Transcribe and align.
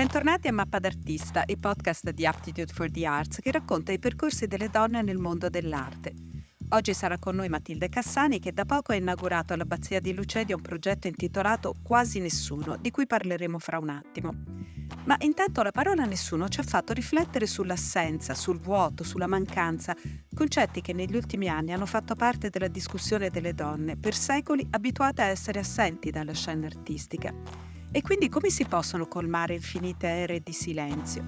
Bentornati 0.00 0.48
a 0.48 0.52
Mappa 0.52 0.78
d'Artista, 0.78 1.42
il 1.46 1.58
podcast 1.58 2.08
di 2.12 2.24
Aptitude 2.24 2.72
for 2.72 2.90
the 2.90 3.04
Arts 3.04 3.40
che 3.42 3.50
racconta 3.50 3.92
i 3.92 3.98
percorsi 3.98 4.46
delle 4.46 4.70
donne 4.70 5.02
nel 5.02 5.18
mondo 5.18 5.50
dell'arte. 5.50 6.14
Oggi 6.70 6.94
sarà 6.94 7.18
con 7.18 7.36
noi 7.36 7.50
Matilde 7.50 7.90
Cassani 7.90 8.38
che 8.38 8.54
da 8.54 8.64
poco 8.64 8.92
ha 8.92 8.94
inaugurato 8.94 9.52
all'Abbazia 9.52 10.00
di 10.00 10.14
Lucedia 10.14 10.56
un 10.56 10.62
progetto 10.62 11.06
intitolato 11.06 11.74
Quasi 11.82 12.18
Nessuno, 12.18 12.78
di 12.80 12.90
cui 12.90 13.06
parleremo 13.06 13.58
fra 13.58 13.78
un 13.78 13.90
attimo. 13.90 14.32
Ma 15.04 15.16
intanto 15.20 15.62
la 15.62 15.70
parola 15.70 16.06
nessuno 16.06 16.48
ci 16.48 16.60
ha 16.60 16.64
fatto 16.64 16.94
riflettere 16.94 17.46
sull'assenza, 17.46 18.32
sul 18.32 18.58
vuoto, 18.58 19.04
sulla 19.04 19.26
mancanza, 19.26 19.94
concetti 20.34 20.80
che 20.80 20.94
negli 20.94 21.14
ultimi 21.14 21.46
anni 21.48 21.74
hanno 21.74 21.84
fatto 21.84 22.14
parte 22.14 22.48
della 22.48 22.68
discussione 22.68 23.28
delle 23.28 23.52
donne, 23.52 23.98
per 23.98 24.14
secoli 24.14 24.66
abituate 24.70 25.20
a 25.20 25.26
essere 25.26 25.58
assenti 25.58 26.10
dalla 26.10 26.32
scena 26.32 26.64
artistica. 26.64 27.69
E 27.92 28.02
quindi 28.02 28.28
come 28.28 28.50
si 28.50 28.64
possono 28.66 29.06
colmare 29.06 29.54
infinite 29.54 30.06
ere 30.06 30.40
di 30.40 30.52
silenzio? 30.52 31.24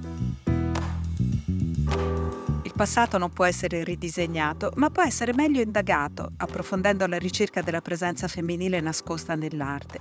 Il 2.62 2.72
passato 2.76 3.18
non 3.18 3.32
può 3.32 3.44
essere 3.44 3.82
ridisegnato, 3.82 4.72
ma 4.76 4.88
può 4.88 5.02
essere 5.02 5.34
meglio 5.34 5.60
indagato, 5.60 6.30
approfondendo 6.36 7.06
la 7.06 7.18
ricerca 7.18 7.62
della 7.62 7.80
presenza 7.80 8.28
femminile 8.28 8.80
nascosta 8.80 9.34
nell'arte. 9.34 10.00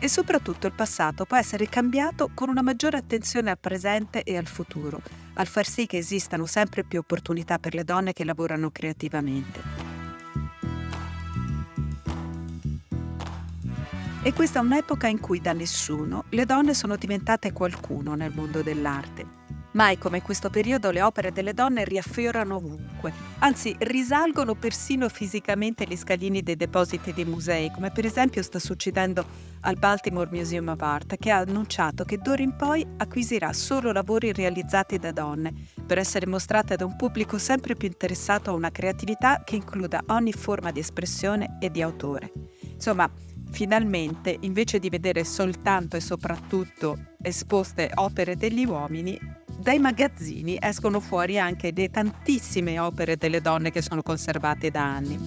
E 0.00 0.08
soprattutto 0.08 0.66
il 0.66 0.72
passato 0.72 1.24
può 1.26 1.36
essere 1.36 1.68
cambiato 1.68 2.30
con 2.34 2.48
una 2.48 2.62
maggiore 2.62 2.96
attenzione 2.96 3.50
al 3.50 3.58
presente 3.58 4.24
e 4.24 4.36
al 4.36 4.46
futuro, 4.46 5.00
al 5.34 5.46
far 5.46 5.66
sì 5.66 5.86
che 5.86 5.98
esistano 5.98 6.46
sempre 6.46 6.82
più 6.82 6.98
opportunità 6.98 7.58
per 7.58 7.74
le 7.74 7.84
donne 7.84 8.12
che 8.12 8.24
lavorano 8.24 8.70
creativamente. 8.70 9.79
E 14.22 14.34
questa 14.34 14.58
è 14.58 14.62
un'epoca 14.62 15.06
in 15.06 15.18
cui 15.18 15.40
da 15.40 15.54
nessuno 15.54 16.24
le 16.28 16.44
donne 16.44 16.74
sono 16.74 16.96
diventate 16.96 17.52
qualcuno 17.52 18.14
nel 18.14 18.32
mondo 18.34 18.60
dell'arte 18.60 19.40
Mai 19.72 19.98
come 19.98 20.20
questo 20.20 20.50
periodo 20.50 20.90
le 20.90 21.00
opere 21.00 21.30
delle 21.30 21.54
donne 21.54 21.84
riaffiorano 21.84 22.56
ovunque, 22.56 23.12
anzi 23.38 23.72
risalgono 23.78 24.56
persino 24.56 25.08
fisicamente 25.08 25.86
gli 25.86 25.96
scalini 25.96 26.42
dei 26.42 26.56
depositi 26.56 27.12
dei 27.12 27.24
musei, 27.24 27.70
come 27.70 27.92
per 27.92 28.04
esempio 28.04 28.42
sta 28.42 28.58
succedendo 28.58 29.24
al 29.60 29.78
Baltimore 29.78 30.28
Museum 30.32 30.66
of 30.66 30.80
Art, 30.80 31.16
che 31.18 31.30
ha 31.30 31.36
annunciato 31.36 32.02
che 32.02 32.18
d'ora 32.18 32.42
in 32.42 32.56
poi 32.56 32.84
acquisirà 32.96 33.52
solo 33.52 33.92
lavori 33.92 34.32
realizzati 34.32 34.98
da 34.98 35.12
donne, 35.12 35.54
per 35.86 35.98
essere 35.98 36.26
mostrate 36.26 36.74
ad 36.74 36.80
un 36.80 36.96
pubblico 36.96 37.38
sempre 37.38 37.76
più 37.76 37.86
interessato 37.86 38.50
a 38.50 38.54
una 38.54 38.72
creatività 38.72 39.44
che 39.44 39.54
includa 39.54 40.02
ogni 40.08 40.32
forma 40.32 40.72
di 40.72 40.80
espressione 40.80 41.58
e 41.60 41.70
di 41.70 41.80
autore. 41.80 42.32
Insomma, 42.72 43.08
finalmente, 43.50 44.36
invece 44.40 44.78
di 44.78 44.88
vedere 44.88 45.24
soltanto 45.24 45.96
e 45.96 46.00
soprattutto 46.00 47.14
esposte 47.22 47.90
opere 47.94 48.36
degli 48.36 48.64
uomini, 48.64 49.18
dai 49.58 49.78
magazzini 49.78 50.56
escono 50.60 51.00
fuori 51.00 51.38
anche 51.38 51.72
le 51.74 51.90
tantissime 51.90 52.78
opere 52.78 53.16
delle 53.16 53.40
donne 53.40 53.70
che 53.70 53.82
sono 53.82 54.02
conservate 54.02 54.70
da 54.70 54.82
anni. 54.82 55.18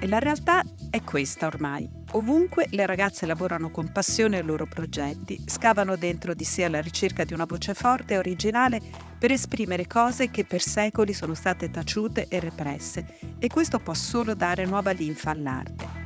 E 0.00 0.06
la 0.06 0.18
realtà 0.18 0.62
è 0.90 1.02
questa 1.02 1.46
ormai. 1.46 1.97
Ovunque 2.12 2.66
le 2.70 2.86
ragazze 2.86 3.26
lavorano 3.26 3.70
con 3.70 3.92
passione 3.92 4.38
ai 4.38 4.42
loro 4.42 4.66
progetti, 4.66 5.38
scavano 5.44 5.94
dentro 5.96 6.32
di 6.32 6.44
sé 6.44 6.64
alla 6.64 6.80
ricerca 6.80 7.24
di 7.24 7.34
una 7.34 7.44
voce 7.44 7.74
forte 7.74 8.14
e 8.14 8.18
originale 8.18 8.80
per 9.18 9.30
esprimere 9.30 9.86
cose 9.86 10.30
che 10.30 10.46
per 10.46 10.62
secoli 10.62 11.12
sono 11.12 11.34
state 11.34 11.70
taciute 11.70 12.26
e 12.28 12.40
represse 12.40 13.04
e 13.38 13.48
questo 13.48 13.78
può 13.78 13.92
solo 13.92 14.34
dare 14.34 14.64
nuova 14.64 14.92
linfa 14.92 15.30
all'arte. 15.30 15.96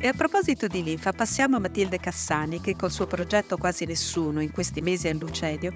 E 0.00 0.06
a 0.06 0.12
proposito 0.12 0.66
di 0.66 0.82
linfa, 0.82 1.12
passiamo 1.12 1.56
a 1.56 1.60
Matilde 1.60 1.98
Cassani 1.98 2.60
che 2.60 2.74
col 2.74 2.92
suo 2.92 3.06
progetto 3.06 3.58
Quasi 3.58 3.84
Nessuno 3.84 4.40
in 4.40 4.50
questi 4.50 4.80
mesi 4.80 5.08
a 5.08 5.14
Lucedio 5.14 5.72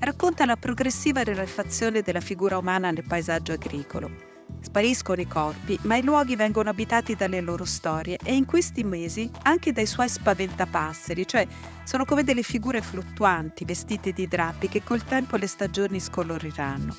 racconta 0.00 0.46
la 0.46 0.56
progressiva 0.56 1.22
rilefazione 1.22 2.02
della 2.02 2.20
figura 2.20 2.58
umana 2.58 2.90
nel 2.90 3.04
paesaggio 3.06 3.52
agricolo. 3.52 4.35
Spariscono 4.66 5.20
i 5.20 5.28
corpi, 5.28 5.78
ma 5.82 5.94
i 5.94 6.02
luoghi 6.02 6.34
vengono 6.34 6.68
abitati 6.68 7.14
dalle 7.14 7.40
loro 7.40 7.64
storie 7.64 8.18
e 8.20 8.34
in 8.34 8.44
questi 8.44 8.82
mesi 8.82 9.30
anche 9.42 9.70
dai 9.70 9.86
suoi 9.86 10.08
spaventapasseri, 10.08 11.24
cioè 11.24 11.46
sono 11.84 12.04
come 12.04 12.24
delle 12.24 12.42
figure 12.42 12.82
fluttuanti 12.82 13.64
vestite 13.64 14.10
di 14.10 14.26
drappi 14.26 14.68
che 14.68 14.82
col 14.82 15.04
tempo 15.04 15.36
le 15.36 15.46
stagioni 15.46 16.00
scoloriranno. 16.00 16.96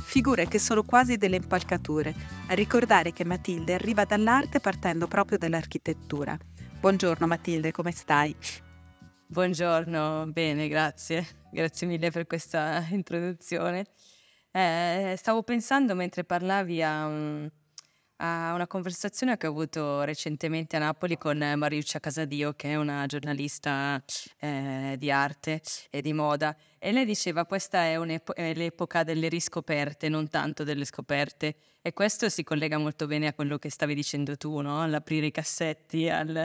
figure 0.00 0.48
che 0.48 0.58
sono 0.58 0.82
quasi 0.82 1.16
delle 1.16 1.36
impalcature, 1.36 2.14
a 2.48 2.54
ricordare 2.54 3.12
che 3.12 3.24
Matilde 3.24 3.74
arriva 3.74 4.04
dall'arte 4.04 4.58
partendo 4.58 5.06
proprio 5.06 5.38
dall'architettura. 5.38 6.36
Buongiorno 6.80 7.26
Matilde, 7.26 7.72
come 7.72 7.92
stai? 7.92 8.34
Buongiorno, 9.30 10.26
bene, 10.32 10.68
grazie. 10.68 11.22
Grazie 11.52 11.86
mille 11.86 12.10
per 12.10 12.26
questa 12.26 12.86
introduzione. 12.90 13.84
Eh, 14.50 15.14
stavo 15.18 15.42
pensando 15.42 15.94
mentre 15.94 16.24
parlavi 16.24 16.82
a, 16.82 17.06
a, 18.18 18.52
una 18.54 18.66
conversazione 18.66 19.36
che 19.36 19.46
ho 19.46 19.50
avuto 19.50 20.02
recentemente 20.02 20.76
a 20.76 20.78
Napoli 20.78 21.18
con 21.18 21.38
Mariuccia 21.38 21.98
Casadio, 21.98 22.54
che 22.54 22.70
è 22.70 22.76
una 22.76 23.06
giornalista 23.06 24.02
eh, 24.38 24.96
di 24.98 25.10
arte 25.10 25.60
e 25.90 26.00
di 26.00 26.12
moda, 26.12 26.56
e 26.78 26.92
lei 26.92 27.04
diceva 27.04 27.44
questa 27.44 27.84
è, 27.84 27.98
è 28.34 28.54
l'epoca 28.54 29.02
delle 29.02 29.28
riscoperte, 29.28 30.08
non 30.08 30.28
tanto 30.28 30.64
delle 30.64 30.84
scoperte. 30.84 31.56
E 31.80 31.92
questo 31.92 32.28
si 32.28 32.44
collega 32.44 32.76
molto 32.78 33.06
bene 33.06 33.28
a 33.28 33.32
quello 33.32 33.58
che 33.58 33.70
stavi 33.70 33.94
dicendo 33.94 34.36
tu, 34.36 34.60
no? 34.60 34.82
All'aprire 34.82 35.26
i 35.26 35.30
cassetti. 35.30 36.08
Al, 36.08 36.36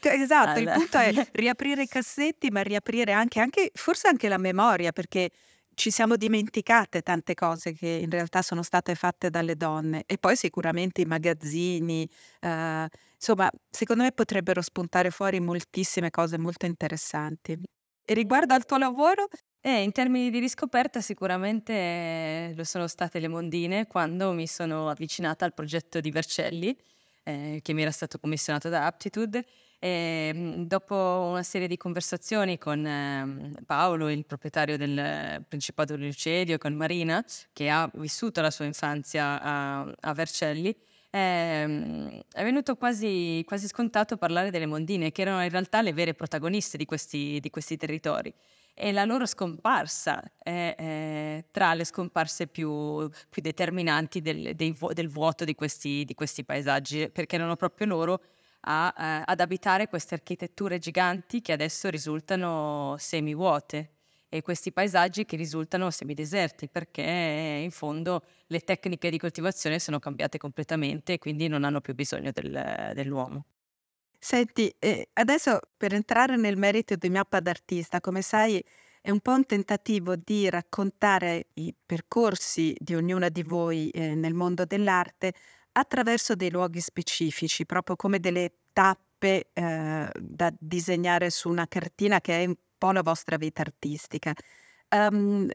esatto, 0.00 0.50
al... 0.50 0.62
il 0.62 0.70
punto 0.72 0.98
è 0.98 1.12
riaprire 1.32 1.82
i 1.82 1.88
cassetti, 1.88 2.50
ma 2.50 2.62
riaprire 2.62 3.12
anche, 3.12 3.40
anche, 3.40 3.70
forse 3.74 4.08
anche 4.08 4.28
la 4.28 4.38
memoria, 4.38 4.92
perché 4.92 5.30
ci 5.78 5.92
siamo 5.92 6.16
dimenticate 6.16 7.02
tante 7.02 7.34
cose 7.34 7.72
che 7.72 7.86
in 7.86 8.10
realtà 8.10 8.42
sono 8.42 8.62
state 8.64 8.96
fatte 8.96 9.30
dalle 9.30 9.54
donne. 9.54 10.02
E 10.06 10.18
poi 10.18 10.34
sicuramente 10.36 11.00
i 11.02 11.04
magazzini, 11.04 12.08
eh, 12.40 12.88
insomma, 13.14 13.48
secondo 13.70 14.02
me 14.02 14.10
potrebbero 14.12 14.60
spuntare 14.60 15.10
fuori 15.10 15.38
moltissime 15.38 16.10
cose 16.10 16.36
molto 16.36 16.66
interessanti. 16.66 17.56
E 18.04 18.14
riguardo 18.14 18.54
al 18.54 18.64
tuo 18.64 18.76
lavoro, 18.78 19.28
eh, 19.60 19.82
in 19.82 19.92
termini 19.92 20.30
di 20.30 20.40
riscoperta 20.40 21.00
sicuramente 21.00 22.52
lo 22.56 22.64
sono 22.64 22.88
state 22.88 23.20
le 23.20 23.28
mondine 23.28 23.86
quando 23.86 24.32
mi 24.32 24.46
sono 24.48 24.88
avvicinata 24.88 25.44
al 25.44 25.54
progetto 25.54 26.00
di 26.00 26.10
Vercelli, 26.10 26.76
eh, 27.28 27.60
che 27.62 27.74
mi 27.74 27.82
era 27.82 27.90
stato 27.90 28.18
commissionato 28.18 28.68
da 28.70 28.86
Aptitude. 28.86 29.44
E, 29.78 30.32
mm, 30.34 30.62
dopo 30.62 30.94
una 31.30 31.42
serie 31.42 31.68
di 31.68 31.76
conversazioni 31.76 32.58
con 32.58 32.84
eh, 32.84 33.52
Paolo, 33.66 34.08
il 34.08 34.24
proprietario 34.24 34.76
del 34.78 35.44
Principato 35.46 35.94
di 35.94 36.06
Lucedio, 36.06 36.54
e 36.54 36.58
con 36.58 36.72
Marina, 36.74 37.22
che 37.52 37.68
ha 37.68 37.88
vissuto 37.94 38.40
la 38.40 38.50
sua 38.50 38.64
infanzia 38.64 39.40
a, 40.00 40.12
Vercelli, 40.14 40.74
eh, 41.10 42.24
è 42.32 42.42
venuto 42.42 42.76
quasi, 42.76 43.42
quasi, 43.46 43.66
scontato 43.66 44.16
parlare 44.16 44.50
delle 44.50 44.66
mondine, 44.66 45.12
che 45.12 45.22
erano 45.22 45.42
in 45.42 45.50
realtà 45.50 45.82
le 45.82 45.92
vere 45.92 46.14
protagoniste 46.14 46.76
di 46.78 46.86
questi, 46.86 47.38
di 47.40 47.50
questi 47.50 47.76
territori 47.76 48.32
e 48.78 48.92
la 48.92 49.04
loro 49.04 49.26
scomparsa 49.26 50.22
è, 50.38 50.74
è 50.76 51.44
tra 51.50 51.74
le 51.74 51.84
scomparse 51.84 52.46
più, 52.46 53.08
più 53.28 53.42
determinanti 53.42 54.20
del, 54.20 54.54
dei, 54.54 54.76
del 54.92 55.08
vuoto 55.08 55.44
di 55.44 55.54
questi, 55.56 56.04
di 56.04 56.14
questi, 56.14 56.44
paesaggi, 56.44 57.10
perché 57.10 57.34
erano 57.34 57.56
proprio 57.56 57.88
loro 57.88 58.22
a, 58.60 58.94
eh, 58.96 59.22
ad 59.26 59.40
abitare 59.40 59.88
queste 59.88 60.14
architetture 60.14 60.78
giganti 60.78 61.40
che 61.40 61.52
adesso 61.52 61.88
risultano 61.88 62.94
semivuote 62.98 63.94
e 64.28 64.42
questi 64.42 64.72
paesaggi 64.72 65.24
che 65.24 65.36
risultano 65.36 65.90
semideserti 65.90 66.68
perché 66.68 67.02
in 67.02 67.70
fondo 67.70 68.22
le 68.46 68.60
tecniche 68.60 69.10
di 69.10 69.18
coltivazione 69.18 69.80
sono 69.80 69.98
cambiate 69.98 70.38
completamente 70.38 71.14
e 71.14 71.18
quindi 71.18 71.48
non 71.48 71.64
hanno 71.64 71.80
più 71.80 71.94
bisogno 71.94 72.30
del, 72.32 72.92
dell'uomo. 72.94 73.44
Senti, 74.20 74.74
eh, 74.80 75.08
adesso 75.14 75.60
per 75.76 75.94
entrare 75.94 76.36
nel 76.36 76.56
merito 76.56 76.96
di 76.96 77.08
mappa 77.08 77.40
d'artista, 77.40 78.00
come 78.00 78.20
sai, 78.22 78.62
è 79.00 79.10
un 79.10 79.20
po' 79.20 79.32
un 79.32 79.46
tentativo 79.46 80.16
di 80.16 80.50
raccontare 80.50 81.46
i 81.54 81.72
percorsi 81.86 82.74
di 82.78 82.94
ognuna 82.94 83.28
di 83.28 83.42
voi 83.44 83.90
eh, 83.90 84.14
nel 84.14 84.34
mondo 84.34 84.64
dell'arte 84.64 85.32
attraverso 85.72 86.34
dei 86.34 86.50
luoghi 86.50 86.80
specifici, 86.80 87.64
proprio 87.64 87.94
come 87.96 88.18
delle 88.18 88.52
tappe 88.72 89.50
eh, 89.52 90.10
da 90.18 90.52
disegnare 90.58 91.30
su 91.30 91.48
una 91.48 91.66
cartina 91.68 92.20
che 92.20 92.42
è 92.42 92.46
un 92.46 92.56
po' 92.76 92.90
la 92.90 93.02
vostra 93.02 93.36
vita 93.36 93.62
artistica. 93.62 94.34
Um, 94.90 95.48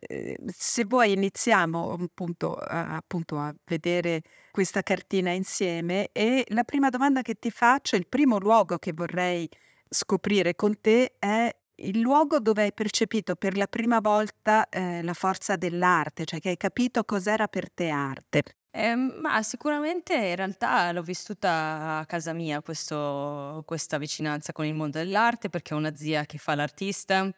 se 0.46 0.86
vuoi 0.86 1.14
iniziamo 1.14 1.94
appunto 1.94 2.54
a, 2.54 2.96
appunto 2.96 3.40
a 3.40 3.52
vedere 3.66 4.22
questa 4.52 4.84
cartina 4.84 5.32
insieme 5.32 6.10
e 6.12 6.46
la 6.50 6.64
prima 6.64 6.90
domanda 6.90 7.24
che 7.24 7.34
ti 7.36 7.50
faccio, 7.50 7.96
il 7.96 8.08
primo 8.08 8.38
luogo 8.38 8.78
che 8.78 8.94
vorrei 8.94 9.50
scoprire 9.90 10.56
con 10.56 10.80
te 10.80 11.16
è 11.18 11.56
il 11.78 12.00
luogo 12.00 12.40
dove 12.40 12.64
hai 12.64 12.74
percepito 12.74 13.36
per 13.36 13.58
la 13.58 13.68
prima 13.68 14.00
volta 14.00 14.70
eh, 14.70 15.02
la 15.02 15.14
forza 15.14 15.56
dell'arte, 15.56 16.26
cioè 16.26 16.40
che 16.40 16.50
hai 16.50 16.58
capito 16.58 17.04
cos'era 17.04 17.48
per 17.48 17.72
te 17.72 17.90
arte? 17.90 18.44
Eh, 18.70 18.96
ma 18.96 19.42
sicuramente 19.44 20.16
in 20.16 20.36
realtà 20.36 20.92
l'ho 20.92 21.04
vissuta 21.04 22.00
a 22.00 22.06
casa 22.06 22.34
mia 22.34 22.62
questo, 22.62 23.62
questa 23.66 23.98
vicinanza 23.98 24.52
con 24.52 24.66
il 24.66 24.74
mondo 24.74 24.98
dell'arte 24.98 25.50
perché 25.50 25.74
ho 25.74 25.78
una 25.78 25.96
zia 25.96 26.26
che 26.26 26.40
fa 26.40 26.56
l'artista, 26.56 27.30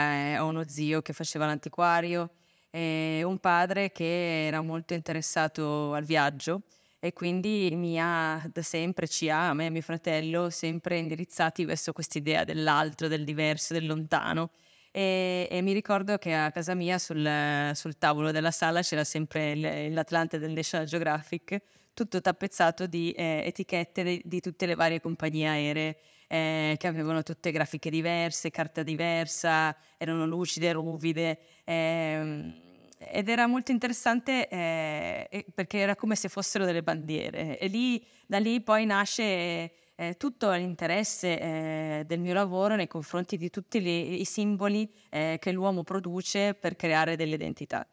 eh, 0.00 0.38
ho 0.38 0.46
uno 0.46 0.66
zio 0.66 1.02
che 1.02 1.12
faceva 1.12 1.46
l'antiquario 1.46 2.30
e 2.70 3.22
un 3.24 3.38
padre 3.38 3.90
che 3.92 4.46
era 4.46 4.60
molto 4.60 4.94
interessato 4.94 5.92
al 5.92 6.04
viaggio 6.04 6.62
e 7.02 7.14
quindi 7.14 7.70
mi 7.74 7.98
ha 7.98 8.46
da 8.52 8.62
sempre, 8.62 9.08
ci 9.08 9.30
ha, 9.30 9.48
a 9.48 9.54
me 9.54 9.66
e 9.66 9.70
mio 9.70 9.80
fratello, 9.80 10.50
sempre 10.50 10.98
indirizzati 10.98 11.64
verso 11.64 11.92
quest'idea 11.92 12.44
dell'altro, 12.44 13.08
del 13.08 13.24
diverso, 13.24 13.72
del 13.72 13.86
lontano. 13.86 14.50
E, 14.92 15.48
e 15.50 15.62
mi 15.62 15.72
ricordo 15.72 16.18
che 16.18 16.34
a 16.34 16.50
casa 16.50 16.74
mia 16.74 16.98
sul, 16.98 17.70
sul 17.74 17.96
tavolo 17.96 18.32
della 18.32 18.50
sala 18.50 18.82
c'era 18.82 19.04
sempre 19.04 19.88
l'Atlante 19.88 20.38
del 20.38 20.52
National 20.52 20.86
Geographic, 20.86 21.62
tutto 21.94 22.20
tappezzato 22.20 22.86
di 22.86 23.12
eh, 23.12 23.44
etichette 23.46 24.02
di, 24.02 24.22
di, 24.24 24.40
tutte 24.40 24.66
le 24.66 24.74
varie 24.74 25.00
compagnie 25.00 25.48
aeree 25.48 25.96
eh, 26.32 26.76
che 26.78 26.86
avevano 26.86 27.24
tutte 27.24 27.50
grafiche 27.50 27.90
diverse, 27.90 28.50
carta 28.50 28.84
diversa, 28.84 29.76
erano 29.98 30.26
lucide, 30.26 30.70
ruvide. 30.70 31.38
Eh, 31.64 32.52
ed 32.98 33.28
era 33.28 33.48
molto 33.48 33.72
interessante 33.72 34.46
eh, 34.48 35.46
perché 35.54 35.78
era 35.78 35.96
come 35.96 36.14
se 36.14 36.28
fossero 36.28 36.64
delle 36.66 36.82
bandiere 36.82 37.58
e 37.58 37.66
lì, 37.66 38.04
da 38.26 38.38
lì 38.38 38.60
poi 38.60 38.84
nasce 38.84 39.72
eh, 39.96 40.16
tutto 40.18 40.52
l'interesse 40.52 41.40
eh, 41.40 42.04
del 42.06 42.20
mio 42.20 42.34
lavoro 42.34 42.76
nei 42.76 42.86
confronti 42.86 43.36
di 43.36 43.50
tutti 43.50 43.80
li, 43.80 44.20
i 44.20 44.24
simboli 44.24 44.88
eh, 45.08 45.38
che 45.40 45.50
l'uomo 45.50 45.82
produce 45.82 46.54
per 46.54 46.76
creare 46.76 47.16
delle 47.16 47.34
identità. 47.34 47.86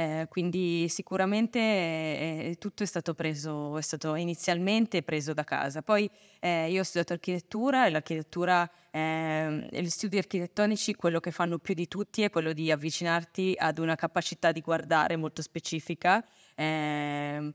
Eh, 0.00 0.26
quindi 0.30 0.88
sicuramente 0.88 1.58
eh, 1.58 2.56
tutto 2.58 2.82
è 2.82 2.86
stato 2.86 3.12
preso, 3.12 3.76
è 3.76 3.82
stato 3.82 4.14
inizialmente 4.14 5.02
preso 5.02 5.34
da 5.34 5.44
casa. 5.44 5.82
Poi 5.82 6.10
eh, 6.38 6.70
io 6.70 6.80
ho 6.80 6.84
studiato 6.84 7.12
architettura 7.12 7.86
e 7.86 7.90
l'architettura, 7.90 8.70
ehm, 8.90 9.68
gli 9.68 9.88
studi 9.90 10.16
architettonici, 10.16 10.94
quello 10.94 11.20
che 11.20 11.30
fanno 11.32 11.58
più 11.58 11.74
di 11.74 11.86
tutti 11.86 12.22
è 12.22 12.30
quello 12.30 12.54
di 12.54 12.70
avvicinarti 12.70 13.54
ad 13.58 13.78
una 13.78 13.94
capacità 13.94 14.52
di 14.52 14.62
guardare 14.62 15.16
molto 15.16 15.42
specifica 15.42 16.24
ehm, 16.54 17.52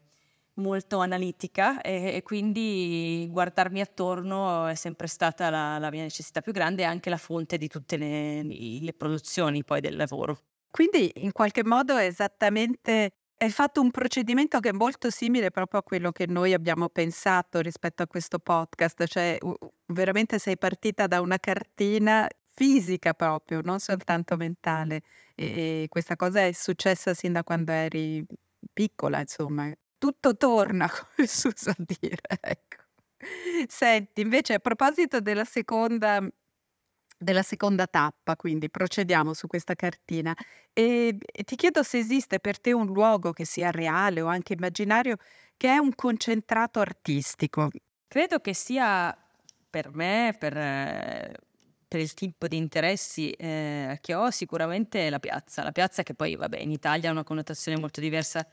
molto 0.55 0.99
analitica 0.99 1.81
e, 1.81 2.15
e, 2.15 2.23
quindi 2.23 3.27
guardarmi 3.31 3.81
attorno 3.81 4.67
è 4.67 4.75
sempre 4.75 5.07
stata 5.07 5.49
la, 5.49 5.79
la, 5.79 5.89
mia 5.89 6.03
necessità 6.03 6.41
più 6.41 6.53
grande 6.53 6.83
e 6.83 6.85
anche 6.85 7.09
la 7.09 7.17
fonte 7.17 7.57
di 7.57 7.67
tutte 7.67 7.97
le, 7.97 8.43
le 8.43 8.93
produzioni 8.93 9.63
poi 9.63 9.81
del 9.81 9.95
lavoro. 9.95 10.39
Quindi 10.75 11.09
in 11.23 11.31
qualche 11.31 11.63
modo 11.63 11.95
è 11.95 12.03
esattamente 12.03 13.13
hai 13.37 13.49
fatto 13.49 13.79
un 13.79 13.91
procedimento 13.91 14.59
che 14.59 14.69
è 14.69 14.73
molto 14.73 15.09
simile 15.09 15.49
proprio 15.49 15.79
a 15.79 15.83
quello 15.83 16.11
che 16.11 16.25
noi 16.27 16.51
abbiamo 16.51 16.89
pensato 16.89 17.61
rispetto 17.61 18.03
a 18.03 18.07
questo 18.07 18.39
podcast, 18.39 19.05
cioè 19.05 19.37
veramente 19.85 20.37
sei 20.37 20.57
partita 20.57 21.07
da 21.07 21.21
una 21.21 21.37
cartina 21.37 22.27
fisica 22.45 23.13
proprio, 23.13 23.61
non 23.63 23.79
soltanto 23.79 24.35
mentale. 24.35 25.03
E 25.33 25.85
questa 25.87 26.17
cosa 26.17 26.45
è 26.45 26.51
successa 26.51 27.13
sin 27.13 27.31
da 27.31 27.45
quando 27.45 27.71
eri 27.71 28.25
piccola, 28.73 29.21
insomma. 29.21 29.71
Tutto 29.97 30.35
torna, 30.35 30.89
come 31.15 31.25
si 31.25 31.47
usa 31.47 31.73
dire, 31.77 32.19
ecco. 32.41 32.83
Senti, 33.69 34.19
invece 34.19 34.55
a 34.55 34.59
proposito 34.59 35.21
della 35.21 35.45
seconda 35.45 36.21
della 37.17 37.43
seconda 37.43 37.87
tappa, 37.87 38.35
quindi 38.35 38.69
procediamo 38.69 39.33
su 39.33 39.47
questa 39.47 39.75
cartina. 39.75 40.35
E, 40.73 41.17
e 41.25 41.43
ti 41.43 41.55
chiedo 41.55 41.83
se 41.83 41.97
esiste 41.97 42.39
per 42.39 42.59
te 42.59 42.73
un 42.73 42.87
luogo 42.87 43.31
che 43.31 43.45
sia 43.45 43.71
reale 43.71 44.21
o 44.21 44.27
anche 44.27 44.53
immaginario 44.53 45.17
che 45.57 45.69
è 45.69 45.77
un 45.77 45.93
concentrato 45.95 46.79
artistico. 46.79 47.69
Credo 48.07 48.39
che 48.39 48.53
sia 48.53 49.15
per 49.69 49.93
me, 49.93 50.35
per, 50.37 50.53
per 51.87 51.99
il 51.99 52.13
tipo 52.13 52.47
di 52.47 52.57
interessi 52.57 53.31
eh, 53.31 53.97
che 54.01 54.13
ho, 54.13 54.29
sicuramente 54.31 55.09
la 55.09 55.19
piazza. 55.19 55.63
La 55.63 55.71
piazza 55.71 56.03
che 56.03 56.13
poi, 56.13 56.35
vabbè, 56.35 56.59
in 56.59 56.71
Italia 56.71 57.09
ha 57.09 57.11
una 57.11 57.23
connotazione 57.23 57.79
molto 57.79 57.99
diversa, 57.99 58.45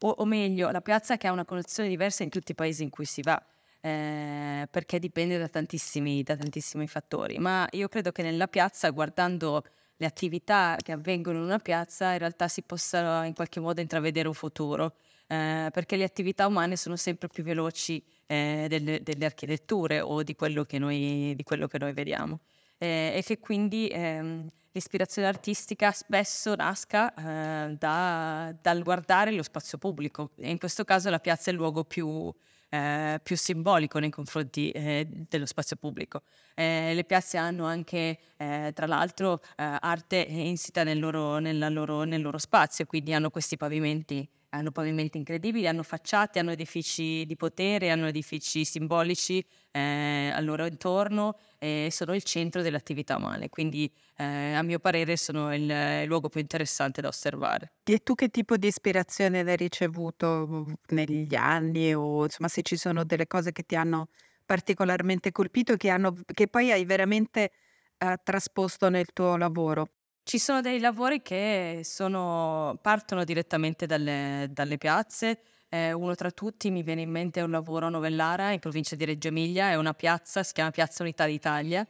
o, 0.00 0.08
o 0.08 0.24
meglio, 0.24 0.70
la 0.70 0.80
piazza 0.80 1.16
che 1.16 1.26
ha 1.26 1.32
una 1.32 1.44
connotazione 1.44 1.88
diversa 1.88 2.22
in 2.22 2.30
tutti 2.30 2.52
i 2.52 2.54
paesi 2.54 2.82
in 2.82 2.90
cui 2.90 3.04
si 3.04 3.22
va 3.22 3.42
eh, 3.84 4.68
perché 4.70 5.00
dipende 5.00 5.38
da 5.38 5.48
tantissimi, 5.48 6.22
da 6.22 6.36
tantissimi 6.36 6.86
fattori. 6.86 7.38
Ma 7.38 7.66
io 7.72 7.88
credo 7.88 8.12
che 8.12 8.22
nella 8.22 8.46
piazza, 8.46 8.88
guardando 8.90 9.64
le 9.96 10.06
attività 10.06 10.76
che 10.80 10.92
avvengono 10.92 11.38
in 11.38 11.44
una 11.44 11.58
piazza, 11.58 12.12
in 12.12 12.18
realtà 12.18 12.46
si 12.48 12.62
possa 12.62 13.24
in 13.24 13.34
qualche 13.34 13.60
modo 13.60 13.80
intravedere 13.80 14.28
un 14.28 14.34
futuro, 14.34 14.94
eh, 15.26 15.68
perché 15.72 15.96
le 15.96 16.04
attività 16.04 16.46
umane 16.46 16.76
sono 16.76 16.96
sempre 16.96 17.28
più 17.28 17.42
veloci 17.42 18.02
eh, 18.26 18.66
delle, 18.68 19.02
delle, 19.02 19.24
architetture 19.24 20.00
o 20.00 20.22
di 20.22 20.34
quello 20.36 20.64
che 20.64 20.78
noi, 20.78 21.36
quello 21.42 21.66
che 21.66 21.78
noi 21.78 21.92
vediamo. 21.92 22.40
Eh, 22.78 23.12
e 23.16 23.22
che 23.22 23.38
quindi 23.38 23.88
ehm, 23.88 24.48
l'ispirazione 24.72 25.28
artistica 25.28 25.90
spesso 25.92 26.54
nasca 26.54 27.14
eh, 27.14 27.76
da, 27.76 28.54
dal 28.60 28.82
guardare 28.82 29.32
lo 29.32 29.42
spazio 29.42 29.78
pubblico 29.78 30.30
e 30.36 30.50
in 30.50 30.58
questo 30.58 30.84
caso 30.84 31.10
la 31.10 31.20
piazza 31.20 31.50
è 31.50 31.52
il 31.52 31.58
luogo 31.58 31.84
più, 31.84 32.32
eh, 32.72 33.20
più 33.22 33.36
simbolico 33.36 33.98
nei 33.98 34.08
confronti 34.08 34.70
eh, 34.70 35.06
dello 35.28 35.44
spazio 35.44 35.76
pubblico. 35.76 36.22
Eh, 36.54 36.94
le 36.94 37.04
piazze 37.04 37.36
hanno 37.36 37.66
anche, 37.66 38.18
eh, 38.38 38.72
tra 38.74 38.86
l'altro, 38.86 39.40
eh, 39.56 39.76
arte 39.78 40.16
insita 40.28 40.82
nel 40.82 40.98
loro, 40.98 41.38
loro, 41.38 42.04
nel 42.04 42.22
loro 42.22 42.38
spazio, 42.38 42.86
quindi 42.86 43.12
hanno 43.12 43.28
questi 43.28 43.58
pavimenti 43.58 44.26
hanno 44.54 44.70
pavimenti 44.70 45.16
incredibili, 45.16 45.66
hanno 45.66 45.82
facciate, 45.82 46.38
hanno 46.38 46.50
edifici 46.50 47.24
di 47.24 47.36
potere, 47.36 47.90
hanno 47.90 48.06
edifici 48.06 48.64
simbolici 48.64 49.44
eh, 49.70 50.30
al 50.34 50.44
loro 50.44 50.66
intorno 50.66 51.38
e 51.58 51.88
sono 51.90 52.14
il 52.14 52.22
centro 52.22 52.60
delle 52.60 52.76
attività 52.76 53.16
umane, 53.16 53.48
quindi 53.48 53.90
eh, 54.16 54.52
a 54.52 54.62
mio 54.62 54.78
parere 54.78 55.16
sono 55.16 55.54
il, 55.54 55.62
il, 55.62 56.04
luogo 56.04 56.28
più 56.28 56.40
interessante 56.40 57.00
da 57.00 57.08
osservare. 57.08 57.72
E 57.84 57.98
tu 58.02 58.14
che 58.14 58.28
tipo 58.28 58.56
di 58.56 58.66
ispirazione 58.66 59.40
hai 59.40 59.56
ricevuto 59.56 60.66
negli 60.88 61.34
anni 61.34 61.94
o 61.94 62.24
insomma 62.24 62.48
se 62.48 62.62
ci 62.62 62.76
sono 62.76 63.04
delle 63.04 63.26
cose 63.26 63.52
che 63.52 63.62
ti 63.62 63.74
hanno 63.74 64.08
particolarmente 64.44 65.32
colpito 65.32 65.76
che, 65.76 65.96
che 66.26 66.48
poi 66.48 66.72
hai 66.72 66.84
veramente 66.84 67.52
eh, 67.96 68.20
trasposto 68.22 68.90
nel 68.90 69.06
tuo 69.14 69.36
lavoro? 69.36 69.88
Ci 70.24 70.38
sono 70.38 70.60
dei 70.60 70.78
lavori 70.78 71.20
che 71.20 71.80
sono, 71.82 72.78
partono 72.80 73.24
direttamente 73.24 73.86
dalle, 73.86 74.48
dalle 74.52 74.78
piazze. 74.78 75.40
Eh, 75.68 75.92
uno 75.92 76.14
tra 76.14 76.30
tutti 76.30 76.70
mi 76.70 76.82
viene 76.84 77.00
in 77.02 77.10
mente 77.10 77.40
un 77.40 77.50
lavoro 77.50 77.86
a 77.86 77.88
Novellara 77.88 78.52
in 78.52 78.60
provincia 78.60 78.94
di 78.94 79.04
Reggio 79.04 79.28
Emilia, 79.28 79.70
è 79.70 79.74
una 79.74 79.94
piazza, 79.94 80.42
si 80.44 80.52
chiama 80.52 80.70
Piazza 80.70 81.02
Unità 81.02 81.26
d'Italia, 81.26 81.86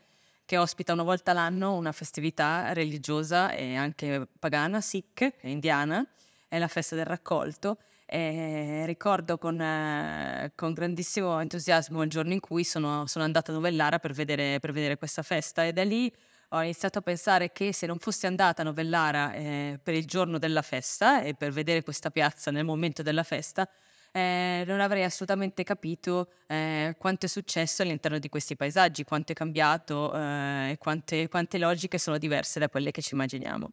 che 0.46 0.56
ospita 0.56 0.94
una 0.94 1.02
volta 1.02 1.32
l'anno 1.34 1.74
una 1.74 1.92
festività 1.92 2.72
religiosa 2.72 3.52
e 3.52 3.76
anche 3.76 4.26
pagana, 4.38 4.80
sikh, 4.80 5.34
indiana, 5.42 6.06
è 6.48 6.58
la 6.58 6.68
festa 6.68 6.96
del 6.96 7.06
raccolto. 7.06 7.78
E 8.06 8.84
ricordo 8.86 9.36
con, 9.36 9.60
eh, 9.60 10.52
con, 10.54 10.72
grandissimo 10.72 11.38
entusiasmo 11.40 12.02
il 12.02 12.10
giorno 12.10 12.32
in 12.32 12.40
cui 12.40 12.64
sono, 12.64 13.06
sono 13.06 13.24
andata 13.24 13.52
a 13.52 13.54
Novellara 13.54 13.98
per 13.98 14.12
vedere, 14.12 14.58
per 14.58 14.72
vedere 14.72 14.96
questa 14.96 15.22
festa 15.22 15.64
e 15.64 15.72
da 15.72 15.84
lì 15.84 16.12
ho 16.52 16.62
iniziato 16.62 16.98
a 16.98 17.02
pensare 17.02 17.50
che 17.52 17.72
se 17.72 17.86
non 17.86 17.98
fossi 17.98 18.26
andata 18.26 18.62
a 18.62 18.64
Novellara 18.64 19.32
eh, 19.32 19.80
per 19.82 19.94
il 19.94 20.04
giorno 20.04 20.38
della 20.38 20.62
festa 20.62 21.22
e 21.22 21.34
per 21.34 21.50
vedere 21.50 21.82
questa 21.82 22.10
piazza 22.10 22.50
nel 22.50 22.64
momento 22.64 23.02
della 23.02 23.22
festa, 23.22 23.68
eh, 24.12 24.62
non 24.66 24.80
avrei 24.80 25.04
assolutamente 25.04 25.64
capito 25.64 26.30
eh, 26.46 26.94
quanto 26.98 27.24
è 27.24 27.28
successo 27.28 27.82
all'interno 27.82 28.18
di 28.18 28.28
questi 28.28 28.54
paesaggi, 28.54 29.04
quanto 29.04 29.32
è 29.32 29.34
cambiato 29.34 30.14
eh, 30.14 30.72
e 30.72 30.78
quante, 30.78 31.28
quante 31.28 31.56
logiche 31.56 31.96
sono 31.96 32.18
diverse 32.18 32.58
da 32.58 32.68
quelle 32.68 32.90
che 32.90 33.00
ci 33.00 33.14
immaginiamo. 33.14 33.70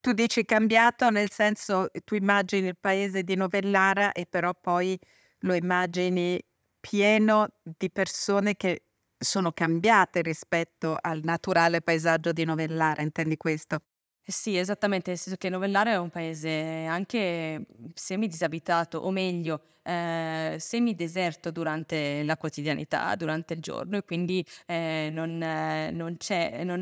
Tu 0.00 0.12
dici 0.12 0.44
cambiato 0.44 1.10
nel 1.10 1.30
senso 1.30 1.88
tu 2.04 2.14
immagini 2.14 2.68
il 2.68 2.76
paese 2.78 3.22
di 3.22 3.34
Novellara 3.34 4.12
e 4.12 4.26
però 4.26 4.52
poi 4.54 4.98
lo 5.40 5.54
immagini 5.54 6.40
pieno 6.78 7.48
di 7.62 7.90
persone 7.90 8.54
che 8.54 8.87
sono 9.18 9.52
cambiate 9.52 10.22
rispetto 10.22 10.96
al 11.00 11.20
naturale 11.22 11.80
paesaggio 11.82 12.32
di 12.32 12.44
Novellara, 12.44 13.02
intendi 13.02 13.36
questo? 13.36 13.80
Eh 14.22 14.32
sì, 14.32 14.58
esattamente, 14.58 15.08
nel 15.08 15.18
senso 15.18 15.38
che 15.38 15.48
Novellara 15.48 15.92
è 15.92 15.96
un 15.96 16.10
paese 16.10 16.84
anche 16.84 17.64
semi-disabitato, 17.94 18.98
o 18.98 19.10
meglio, 19.10 19.62
eh, 19.82 20.56
semi-deserto 20.58 21.50
durante 21.50 22.22
la 22.24 22.36
quotidianità, 22.36 23.14
durante 23.16 23.54
il 23.54 23.60
giorno, 23.60 23.96
e 23.96 24.04
quindi 24.04 24.44
eh, 24.66 25.08
non, 25.10 25.38
non, 25.38 25.92
non, 25.92 26.16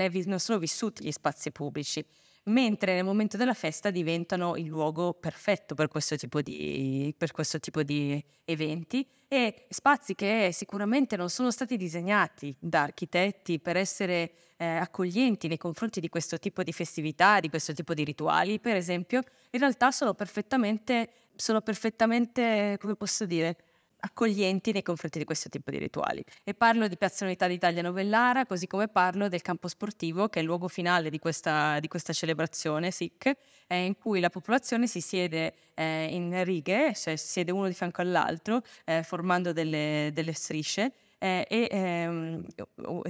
è, 0.01 0.23
non, 0.25 0.41
sono 0.41 0.59
vissuti 0.59 1.05
gli 1.05 1.13
spazi 1.13 1.53
pubblici. 1.53 2.05
Mentre 2.47 2.95
nel 2.95 3.05
momento 3.05 3.37
della 3.37 3.55
festa 3.55 3.91
diventano 3.91 4.57
il 4.57 4.67
luogo 4.67 5.15
perfetto 5.15 5.75
per 5.75 5.89
questo 5.89 6.17
tipo 6.17 6.43
di, 6.43 7.15
questo 7.33 7.59
tipo 7.59 7.83
di 7.83 8.23
eventi 8.45 9.07
e 9.29 9.67
spazi 9.69 10.15
che 10.15 10.51
sicuramente 10.53 11.17
non 11.17 11.29
sono 11.29 11.51
stati 11.51 11.77
disegnati 11.77 12.55
da 12.59 12.83
architetti 12.83 13.59
per 13.59 13.77
essere 13.77 14.33
eh, 14.57 14.65
accoglienti 14.65 15.49
nei 15.49 15.59
confronti 15.59 15.99
di 16.01 16.09
questo 16.09 16.39
tipo 16.39 16.63
di 16.63 16.73
festività, 16.73 17.41
di 17.41 17.49
questo 17.49 17.73
tipo 17.73 17.93
di 17.95 18.05
rituali, 18.05 18.61
per 18.61 18.77
esempio, 18.77 19.23
in 19.51 19.61
realtà 19.61 19.91
sono 19.91 20.15
perfettamente, 20.15 21.11
sono 21.35 21.61
perfettamente 21.61 22.79
come 22.81 22.95
posso 22.95 23.27
dire, 23.27 23.57
accoglienti 24.01 24.73
nei 24.73 24.83
confronti 24.83 25.19
di 25.19 25.25
questo 25.25 25.49
tipo 25.49 25.71
di 25.71 25.79
rituali. 25.79 26.23
E 26.45 26.55
parlo 26.55 26.89
di 26.89 26.97
Piazza 26.97 27.25
Unità 27.25 27.47
d'Italia 27.47 27.83
Novellara, 27.83 28.47
così 28.47 28.67
come 28.67 28.89
parlo 28.89 29.29
del 29.29 29.43
campo 29.43 29.69
sportivo, 29.69 30.29
che 30.29 30.39
è 30.39 30.43
il 30.43 30.49
luogo 30.49 30.69
finale 30.69 31.11
di 31.11 31.19
questa, 31.19 31.81
di 31.81 31.89
questa 31.89 32.13
celebrazione 32.13 32.91
SIC, 32.91 33.33
eh, 33.67 33.85
in 33.85 33.97
cui 33.97 34.21
la 34.21 34.31
popolazione 34.31 34.87
si 34.87 35.01
siede 35.01 35.55
eh, 35.75 36.09
in 36.11 36.45
righe, 36.45 36.93
cioè 36.95 37.17
si 37.17 37.29
siede 37.29 37.53
uno 37.53 37.67
di 37.67 37.75
fianco 37.75 38.01
all'altro, 38.01 38.63
eh, 38.85 39.03
formando 39.03 39.53
delle, 39.53 40.11
delle 40.13 40.33
strisce. 40.33 40.93
Eh, 41.19 41.47
e 41.49 41.67
ehm, 41.71 42.45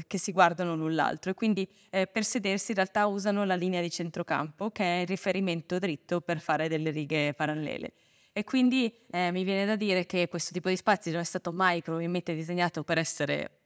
che 0.06 0.16
si 0.16 0.30
guardano 0.30 0.76
l'un 0.76 0.94
l'altro 0.94 1.32
e 1.32 1.34
quindi 1.34 1.68
eh, 1.90 2.06
per 2.06 2.24
sedersi 2.24 2.70
in 2.70 2.76
realtà 2.76 3.06
usano 3.06 3.44
la 3.44 3.56
linea 3.56 3.80
di 3.80 3.90
centrocampo 3.90 4.70
che 4.70 4.84
è 4.84 5.00
il 5.00 5.08
riferimento 5.08 5.80
dritto 5.80 6.20
per 6.20 6.38
fare 6.38 6.68
delle 6.68 6.90
righe 6.90 7.34
parallele. 7.34 7.92
E 8.36 8.44
quindi 8.44 8.94
eh, 9.12 9.32
mi 9.32 9.44
viene 9.44 9.64
da 9.64 9.76
dire 9.76 10.04
che 10.04 10.28
questo 10.28 10.52
tipo 10.52 10.68
di 10.68 10.76
spazio 10.76 11.10
non 11.10 11.22
è 11.22 11.24
stato 11.24 11.52
mai 11.52 11.80
probabilmente 11.80 12.34
disegnato 12.34 12.84
per 12.84 12.98
essere 12.98 13.60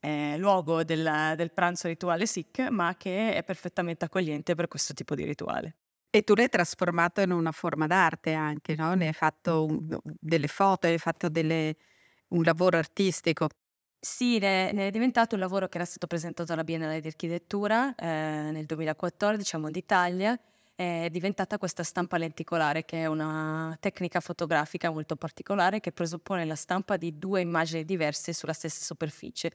eh, 0.00 0.36
luogo 0.36 0.82
del, 0.82 1.34
del 1.36 1.52
pranzo 1.52 1.86
rituale 1.86 2.26
Sikh, 2.26 2.58
ma 2.70 2.96
che 2.96 3.34
è 3.34 3.44
perfettamente 3.44 4.06
accogliente 4.06 4.56
per 4.56 4.66
questo 4.66 4.94
tipo 4.94 5.14
di 5.14 5.22
rituale. 5.22 5.76
E 6.10 6.24
tu 6.24 6.34
l'hai 6.34 6.48
trasformato 6.48 7.20
in 7.20 7.30
una 7.30 7.52
forma 7.52 7.86
d'arte 7.86 8.32
anche, 8.32 8.74
no? 8.74 8.94
Ne 8.94 9.06
hai 9.06 9.12
fatto 9.12 9.64
un, 9.64 9.96
delle 10.02 10.48
foto, 10.48 10.88
hai 10.88 10.98
fatto 10.98 11.28
delle, 11.28 11.76
un 12.30 12.42
lavoro 12.42 12.78
artistico. 12.78 13.46
Sì, 14.00 14.40
ne, 14.40 14.72
ne, 14.72 14.88
è 14.88 14.90
diventato 14.90 15.36
un 15.36 15.40
lavoro 15.40 15.68
che 15.68 15.76
era 15.76 15.86
stato 15.86 16.08
presentato 16.08 16.52
alla 16.52 16.64
Biennale 16.64 17.00
di 17.00 17.06
Architettura 17.06 17.94
eh, 17.94 18.06
nel 18.50 18.66
2014 18.66 19.54
a 19.54 19.58
Monditalia 19.60 20.40
è 20.80 21.10
diventata 21.10 21.58
questa 21.58 21.82
stampa 21.82 22.16
lenticolare, 22.16 22.86
che 22.86 23.02
è 23.02 23.06
una 23.06 23.76
tecnica 23.80 24.20
fotografica 24.20 24.90
molto 24.90 25.14
particolare 25.14 25.78
che 25.78 25.92
presuppone 25.92 26.46
la 26.46 26.54
stampa 26.54 26.96
di 26.96 27.18
due 27.18 27.42
immagini 27.42 27.84
diverse 27.84 28.32
sulla 28.32 28.54
stessa 28.54 28.82
superficie, 28.82 29.52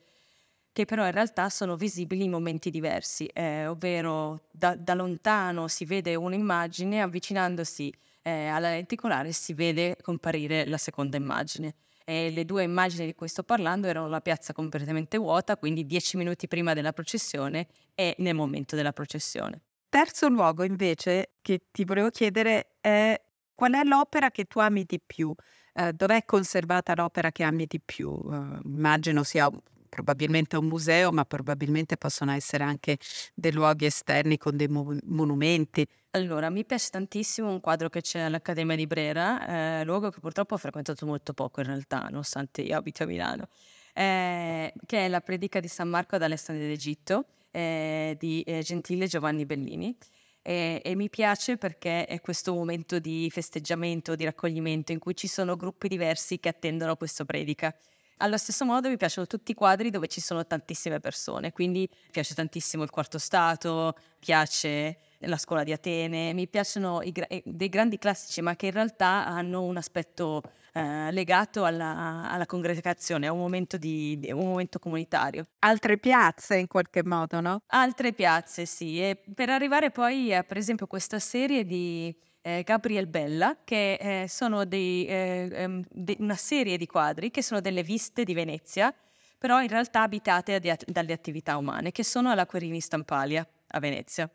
che 0.71 0.85
però 0.85 1.03
in 1.03 1.11
realtà 1.11 1.49
sono 1.49 1.77
visibili 1.77 2.25
in 2.25 2.29
momenti 2.29 2.69
diversi, 2.69 3.25
eh, 3.25 3.65
ovvero 3.65 4.43
da, 4.51 4.75
da, 4.75 4.93
lontano 4.93 5.67
si 5.67 5.85
vede 5.85 6.13
un'immagine, 6.13 7.01
avvicinandosi 7.01 7.91
eh, 8.21 8.45
alla 8.45 8.69
lenticolare 8.69 9.31
si 9.31 9.53
vede 9.55 9.97
comparire 10.03 10.67
la 10.67 10.77
seconda 10.77 11.17
immagine. 11.17 11.73
E 12.05 12.29
le 12.29 12.45
due 12.45 12.61
immagini 12.61 13.07
di 13.07 13.15
cui 13.15 13.29
sto 13.29 13.41
parlando 13.41 13.87
erano 13.87 14.07
la 14.07 14.21
piazza 14.21 14.53
completamente 14.53 15.17
vuota, 15.17 15.57
quindi 15.57 15.87
dieci 15.87 16.17
minuti 16.17 16.47
prima 16.47 16.73
della 16.75 16.93
processione 16.93 17.65
e 17.95 18.13
nel 18.19 18.35
momento 18.35 18.75
della 18.75 18.93
processione 18.93 19.61
terzo 19.95 20.27
luogo 20.27 20.65
invece 20.65 21.35
che 21.41 21.67
ti 21.71 21.85
volevo 21.85 22.09
chiedere 22.09 22.75
è 22.81 23.17
qual 23.53 23.75
è 23.75 23.83
l'opera 23.85 24.29
che 24.29 24.43
tu 24.43 24.59
ami 24.59 24.83
di 24.83 24.99
più? 24.99 25.33
Eh, 25.73 25.93
dov'è 25.93 26.25
conservata 26.25 26.93
l'opera 26.93 27.31
che 27.31 27.43
ami 27.43 27.65
di 27.65 27.79
più? 27.79 28.11
Eh, 28.11 28.59
immagino 28.65 29.23
sia 29.23 29.49
probabilmente 29.87 30.57
un 30.57 30.65
museo, 30.65 31.13
ma 31.13 31.23
probabilmente 31.23 31.95
possono 31.95 32.33
essere 32.33 32.65
anche 32.65 32.97
dei 33.33 33.53
luoghi 33.53 33.85
esterni 33.85 34.37
con 34.37 34.57
dei 34.57 34.67
mo- 34.67 34.97
monumenti. 35.05 35.87
Allora, 36.11 36.49
mi 36.49 36.65
piace 36.65 36.89
tantissimo 36.89 37.49
un 37.49 37.61
quadro 37.61 37.87
che 37.87 38.01
c'è 38.01 38.19
all'Accademia 38.19 38.75
di 38.75 38.87
Brera, 38.87 39.79
eh, 39.79 39.85
luogo 39.85 40.09
che 40.09 40.19
purtroppo 40.19 40.55
ho 40.55 40.57
frequentato 40.57 41.05
molto 41.05 41.31
poco 41.31 41.61
in 41.61 41.67
realtà, 41.67 42.09
nonostante 42.09 42.63
io 42.63 42.75
abiti 42.75 43.01
a 43.01 43.05
Milano, 43.05 43.47
eh, 43.93 44.73
che 44.85 45.05
è 45.05 45.07
la 45.07 45.21
predica 45.21 45.61
di 45.61 45.69
San 45.69 45.87
Marco 45.87 46.17
ad 46.17 46.21
Alessandria 46.21 46.67
d'Egitto 46.67 47.27
eh, 47.55 48.17
di 48.19 48.41
eh, 48.41 48.61
Gentile 48.61 49.07
Giovanni 49.07 49.45
Bellini. 49.45 49.97
E, 50.41 50.81
e, 50.83 50.95
mi 50.95 51.09
piace 51.09 51.57
perché 51.57 52.05
è 52.05 52.19
questo 52.21 52.53
momento 52.53 52.99
di 52.99 53.29
festeggiamento, 53.31 54.15
di 54.15 54.25
raccoglimento 54.25 54.91
in 54.91 54.99
cui 54.99 55.15
ci 55.15 55.27
sono 55.27 55.55
gruppi 55.55 55.87
diversi 55.87 56.39
che 56.39 56.49
attendono 56.49 56.97
questa 56.97 57.23
predica. 57.23 57.75
Allo 58.17 58.37
stesso 58.37 58.63
modo 58.63 58.87
mi 58.89 58.97
piacciono 58.97 59.25
tutti 59.25 59.51
i 59.51 59.53
quadri 59.55 59.89
dove 59.89 60.07
ci 60.07 60.21
sono 60.21 60.45
tantissime 60.45 60.99
persone, 60.99 61.51
quindi 61.51 61.89
piace 62.11 62.33
tantissimo 62.33 62.83
il 62.83 62.89
quarto 62.89 63.17
stato, 63.17 63.95
piace 64.19 64.97
la 65.19 65.37
scuola 65.37 65.63
di 65.63 65.71
Atene, 65.71 66.33
mi 66.33 66.47
piacciono 66.47 67.01
i, 67.01 67.11
dei 67.43 67.69
grandi 67.69 67.97
classici 67.97 68.41
ma 68.41 68.55
che 68.55 68.67
in 68.67 68.73
realtà 68.73 69.25
hanno 69.25 69.63
un 69.63 69.77
aspetto 69.77 70.43
eh, 70.77 71.09
legato 71.11 71.63
alla, 71.63 72.29
alla, 72.29 72.45
congregazione, 72.45 73.27
a 73.27 73.31
un 73.31 73.39
momento, 73.39 73.77
di, 73.77 74.19
di, 74.19 74.29
un 74.33 74.45
momento 74.45 74.77
comunitario. 74.77 75.47
Altre 75.59 75.97
piazze 75.97 76.57
in 76.57 76.67
qualche 76.67 77.01
modo, 77.01 77.39
no? 77.39 77.61
Altre 77.67 78.11
piazze, 78.11 78.65
sì. 78.65 79.01
E 79.01 79.17
per 79.33 79.49
arrivare 79.49 79.89
poi 79.89 80.35
a, 80.35 80.43
per 80.43 80.57
esempio, 80.57 80.85
questa 80.85 81.17
serie 81.17 81.63
di 81.63 82.13
eh, 82.41 82.63
Gabriel 82.65 83.07
Bella, 83.07 83.59
che 83.63 83.93
eh, 83.93 84.27
sono 84.27 84.65
dei, 84.65 85.05
eh, 85.05 85.49
ehm, 85.49 85.81
de, 85.89 86.17
una 86.19 86.35
serie 86.35 86.75
di 86.75 86.87
quadri 86.87 87.31
che 87.31 87.41
sono 87.41 87.61
delle 87.61 87.81
viste 87.81 88.25
di 88.25 88.33
Venezia, 88.33 88.93
però 89.37 89.61
in 89.61 89.69
realtà 89.69 90.01
abitate 90.01 90.59
dalle 90.59 91.13
attività 91.13 91.55
umane, 91.55 91.93
che 91.93 92.03
sono 92.03 92.31
alla 92.31 92.45
Querini 92.45 92.81
Stampalia 92.81 93.47
a 93.67 93.79
Venezia 93.79 94.29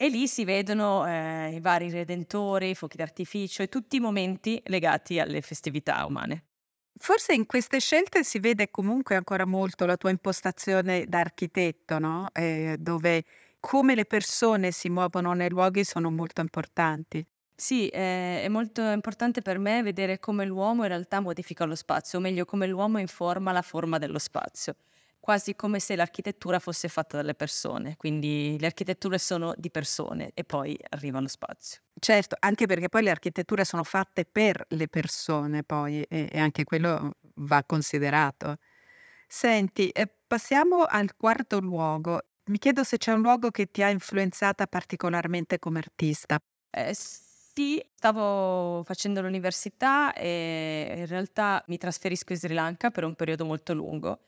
e 0.00 0.08
lì 0.08 0.28
si 0.28 0.44
vedono 0.44 1.04
eh, 1.08 1.50
i 1.54 1.60
vari 1.60 1.90
redentori, 1.90 2.70
i 2.70 2.74
fuochi 2.76 2.96
d'artificio 2.96 3.64
e 3.64 3.68
tutti 3.68 3.96
i 3.96 4.00
momenti 4.00 4.62
legati 4.66 5.18
alle 5.18 5.40
festività 5.40 6.06
umane. 6.06 6.44
Forse 6.96 7.32
in 7.34 7.46
queste 7.46 7.80
scelte 7.80 8.22
si 8.22 8.38
vede 8.38 8.70
comunque 8.70 9.16
ancora 9.16 9.44
molto 9.44 9.86
la 9.86 9.96
tua 9.96 10.10
impostazione 10.10 11.04
da 11.06 11.18
architetto, 11.18 11.98
no? 11.98 12.28
eh, 12.32 12.76
dove 12.78 13.24
come 13.58 13.96
le 13.96 14.04
persone 14.04 14.70
si 14.70 14.88
muovono 14.88 15.32
nei 15.32 15.48
luoghi 15.48 15.82
sono 15.82 16.12
molto 16.12 16.42
importanti. 16.42 17.26
Sì, 17.56 17.88
eh, 17.88 18.42
è 18.42 18.48
molto 18.48 18.82
importante 18.82 19.42
per 19.42 19.58
me 19.58 19.82
vedere 19.82 20.20
come 20.20 20.44
l'uomo 20.44 20.82
in 20.82 20.88
realtà 20.90 21.18
modifica 21.18 21.64
lo 21.64 21.74
spazio, 21.74 22.20
o 22.20 22.22
meglio 22.22 22.44
come 22.44 22.68
l'uomo 22.68 22.98
informa 22.98 23.50
la 23.50 23.62
forma 23.62 23.98
dello 23.98 24.20
spazio 24.20 24.76
quasi 25.28 25.54
come 25.54 25.78
se 25.78 25.94
l'architettura 25.94 26.58
fosse 26.58 26.88
fatta 26.88 27.18
dalle 27.18 27.34
persone, 27.34 27.96
quindi 27.98 28.56
le 28.58 28.64
architetture 28.64 29.18
sono 29.18 29.52
di 29.58 29.70
persone 29.70 30.30
e 30.32 30.42
poi 30.42 30.74
arriva 30.88 31.20
lo 31.20 31.28
spazio. 31.28 31.82
Certo, 32.00 32.34
anche 32.38 32.64
perché 32.64 32.88
poi 32.88 33.02
le 33.02 33.10
architetture 33.10 33.66
sono 33.66 33.84
fatte 33.84 34.24
per 34.24 34.64
le 34.68 34.88
persone 34.88 35.64
poi 35.64 36.02
e, 36.04 36.30
e 36.32 36.38
anche 36.38 36.64
quello 36.64 37.10
va 37.34 37.62
considerato. 37.64 38.56
Senti, 39.26 39.90
eh, 39.90 40.10
passiamo 40.26 40.84
al 40.84 41.14
quarto 41.14 41.60
luogo. 41.60 42.22
Mi 42.46 42.56
chiedo 42.56 42.82
se 42.82 42.96
c'è 42.96 43.12
un 43.12 43.20
luogo 43.20 43.50
che 43.50 43.70
ti 43.70 43.82
ha 43.82 43.90
influenzata 43.90 44.66
particolarmente 44.66 45.58
come 45.58 45.80
artista. 45.80 46.38
Eh, 46.70 46.94
sì, 46.94 47.84
stavo 47.96 48.82
facendo 48.82 49.20
l'università 49.20 50.14
e 50.14 50.94
in 50.96 51.06
realtà 51.06 51.62
mi 51.66 51.76
trasferisco 51.76 52.32
in 52.32 52.38
Sri 52.38 52.54
Lanka 52.54 52.90
per 52.90 53.04
un 53.04 53.14
periodo 53.14 53.44
molto 53.44 53.74
lungo 53.74 54.20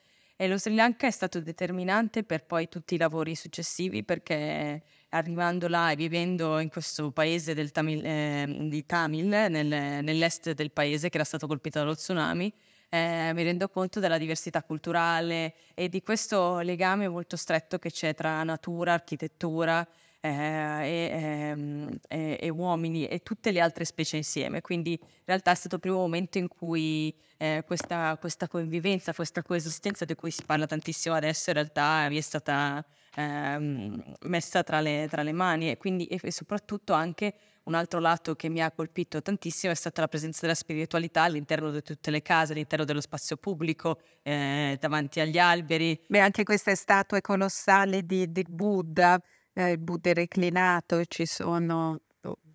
e 0.42 0.48
lo 0.48 0.56
Sri 0.56 0.74
Lanka 0.74 1.06
è 1.06 1.10
stato 1.10 1.38
determinante 1.42 2.24
per 2.24 2.46
poi 2.46 2.66
tutti 2.66 2.94
i 2.94 2.96
lavori 2.96 3.34
successivi 3.34 4.02
perché 4.02 4.82
arrivando 5.10 5.68
là 5.68 5.90
e 5.90 5.96
vivendo 5.96 6.58
in 6.60 6.70
questo 6.70 7.10
paese 7.10 7.52
Tamil, 7.70 8.02
eh, 8.02 8.56
di 8.70 8.86
Tamil, 8.86 9.26
nel, 9.26 9.66
nell'est 9.66 10.52
del 10.52 10.70
paese 10.70 11.10
che 11.10 11.16
era 11.16 11.26
stato 11.26 11.46
colpito 11.46 11.78
dallo 11.78 11.94
tsunami, 11.94 12.50
eh, 12.88 13.32
mi 13.34 13.42
rendo 13.42 13.68
conto 13.68 14.00
della 14.00 14.16
diversità 14.16 14.62
culturale 14.62 15.52
e 15.74 15.90
di 15.90 16.00
questo 16.00 16.60
legame 16.60 17.06
molto 17.06 17.36
stretto 17.36 17.78
che 17.78 17.90
c'è 17.90 18.14
tra 18.14 18.42
natura, 18.42 18.94
architettura 18.94 19.86
e, 20.20 21.08
ehm, 21.12 21.98
e, 22.08 22.38
e, 22.40 22.48
uomini 22.50 23.06
e 23.06 23.22
tutte 23.22 23.50
le 23.50 23.60
altre 23.60 23.84
specie 23.84 24.16
insieme. 24.16 24.60
Quindi 24.60 24.92
in 24.92 25.22
realtà 25.24 25.52
è 25.52 25.54
stato 25.54 25.76
il 25.76 25.80
primo 25.80 25.96
momento 25.96 26.38
in 26.38 26.48
cui 26.48 27.14
eh, 27.38 27.64
questa, 27.66 28.16
questa, 28.18 28.46
convivenza, 28.48 29.14
questa 29.14 29.42
coesistenza 29.42 30.04
di 30.04 30.14
cui 30.14 30.30
si 30.30 30.44
parla 30.44 30.66
tantissimo 30.66 31.14
adesso 31.14 31.50
in 31.50 31.56
realtà 31.56 32.06
mi 32.08 32.18
è 32.18 32.20
stata 32.20 32.84
ehm, 33.14 34.14
messa 34.22 34.62
tra 34.62 34.80
le, 34.80 35.06
tra 35.08 35.22
le, 35.22 35.32
mani 35.32 35.70
e, 35.70 35.78
quindi, 35.78 36.06
e 36.06 36.30
soprattutto 36.30 36.92
anche 36.92 37.34
un 37.64 37.74
altro 37.74 38.00
lato 38.00 38.34
che 38.34 38.48
mi 38.48 38.62
ha 38.62 38.70
colpito 38.70 39.22
tantissimo 39.22 39.72
è 39.72 39.76
stata 39.76 40.00
la 40.00 40.08
presenza 40.08 40.40
della 40.42 40.54
spiritualità 40.54 41.22
all'interno 41.22 41.70
di 41.70 41.82
tutte 41.82 42.10
le 42.10 42.20
case, 42.20 42.52
all'interno 42.52 42.84
dello 42.84 43.00
spazio 43.00 43.36
pubblico, 43.36 44.00
eh, 44.22 44.76
davanti 44.80 45.20
agli 45.20 45.38
alberi. 45.38 45.98
Beh, 46.08 46.20
anche 46.20 46.42
queste 46.42 46.74
statue 46.74 47.20
colossali 47.20 48.04
di, 48.04 48.30
di 48.30 48.44
Buddha 48.48 49.20
eh, 49.54 49.70
il 49.72 49.78
Buddha 49.78 50.12
reclinato, 50.12 51.04
ci 51.06 51.26
sono... 51.26 52.00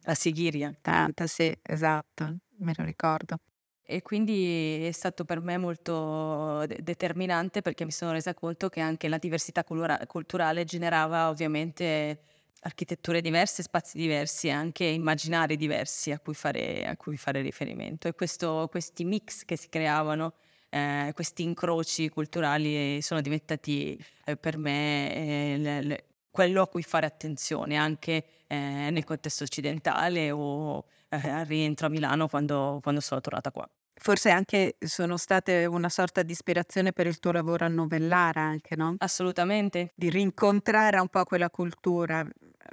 La 0.07 0.13
Sighiria. 0.13 0.71
Tanta, 0.81 1.25
sì, 1.25 1.51
esatto, 1.63 2.37
me 2.59 2.73
lo 2.77 2.83
ricordo. 2.83 3.39
E 3.87 4.01
quindi 4.03 4.83
è 4.85 4.91
stato 4.91 5.25
per 5.25 5.41
me 5.41 5.57
molto 5.57 6.63
de- 6.67 6.79
determinante 6.81 7.61
perché 7.61 7.85
mi 7.85 7.91
sono 7.91 8.11
resa 8.11 8.33
conto 8.33 8.69
che 8.69 8.81
anche 8.81 9.07
la 9.07 9.17
diversità 9.17 9.63
cultura- 9.63 9.99
culturale 10.07 10.63
generava 10.63 11.29
ovviamente 11.29 12.19
architetture 12.61 13.21
diverse, 13.21 13.61
spazi 13.61 13.97
diversi 13.97 14.49
anche 14.49 14.85
immaginari 14.85 15.55
diversi 15.55 16.11
a 16.11 16.19
cui 16.19 16.33
fare, 16.33 16.85
a 16.85 16.95
cui 16.97 17.15
fare 17.17 17.41
riferimento. 17.41 18.07
E 18.07 18.13
questo, 18.13 18.67
questi 18.71 19.03
mix 19.03 19.43
che 19.45 19.55
si 19.55 19.69
creavano, 19.69 20.33
eh, 20.69 21.11
questi 21.13 21.43
incroci 21.43 22.09
culturali 22.09 23.01
sono 23.01 23.21
diventati 23.21 23.97
eh, 24.25 24.35
per 24.35 24.57
me 24.57 25.13
eh, 25.15 25.57
le, 25.57 25.81
le, 25.83 26.03
quello 26.35 26.61
a 26.63 26.67
cui 26.67 26.83
fare 26.83 27.05
attenzione 27.05 27.77
anche 27.77 28.25
eh, 28.47 28.89
nel 28.91 29.05
contesto 29.05 29.45
occidentale 29.45 30.31
o 30.31 30.83
eh, 31.07 31.43
rientro 31.45 31.87
a 31.87 31.89
Milano 31.89 32.27
quando, 32.27 32.79
quando 32.83 32.99
sono 32.99 33.21
tornata 33.21 33.51
qua. 33.51 33.65
Forse 33.97 34.29
anche 34.31 34.75
sono 34.79 35.15
state 35.15 35.65
una 35.65 35.87
sorta 35.87 36.23
di 36.23 36.33
ispirazione 36.33 36.91
per 36.91 37.07
il 37.07 37.19
tuo 37.19 37.31
lavoro 37.31 37.63
a 37.63 37.69
Novellara 37.69 38.41
anche, 38.41 38.75
no? 38.75 38.95
Assolutamente. 38.97 39.93
Di 39.95 40.09
rincontrare 40.09 40.99
un 40.99 41.07
po' 41.07 41.23
quella 41.23 41.49
cultura. 41.49 42.27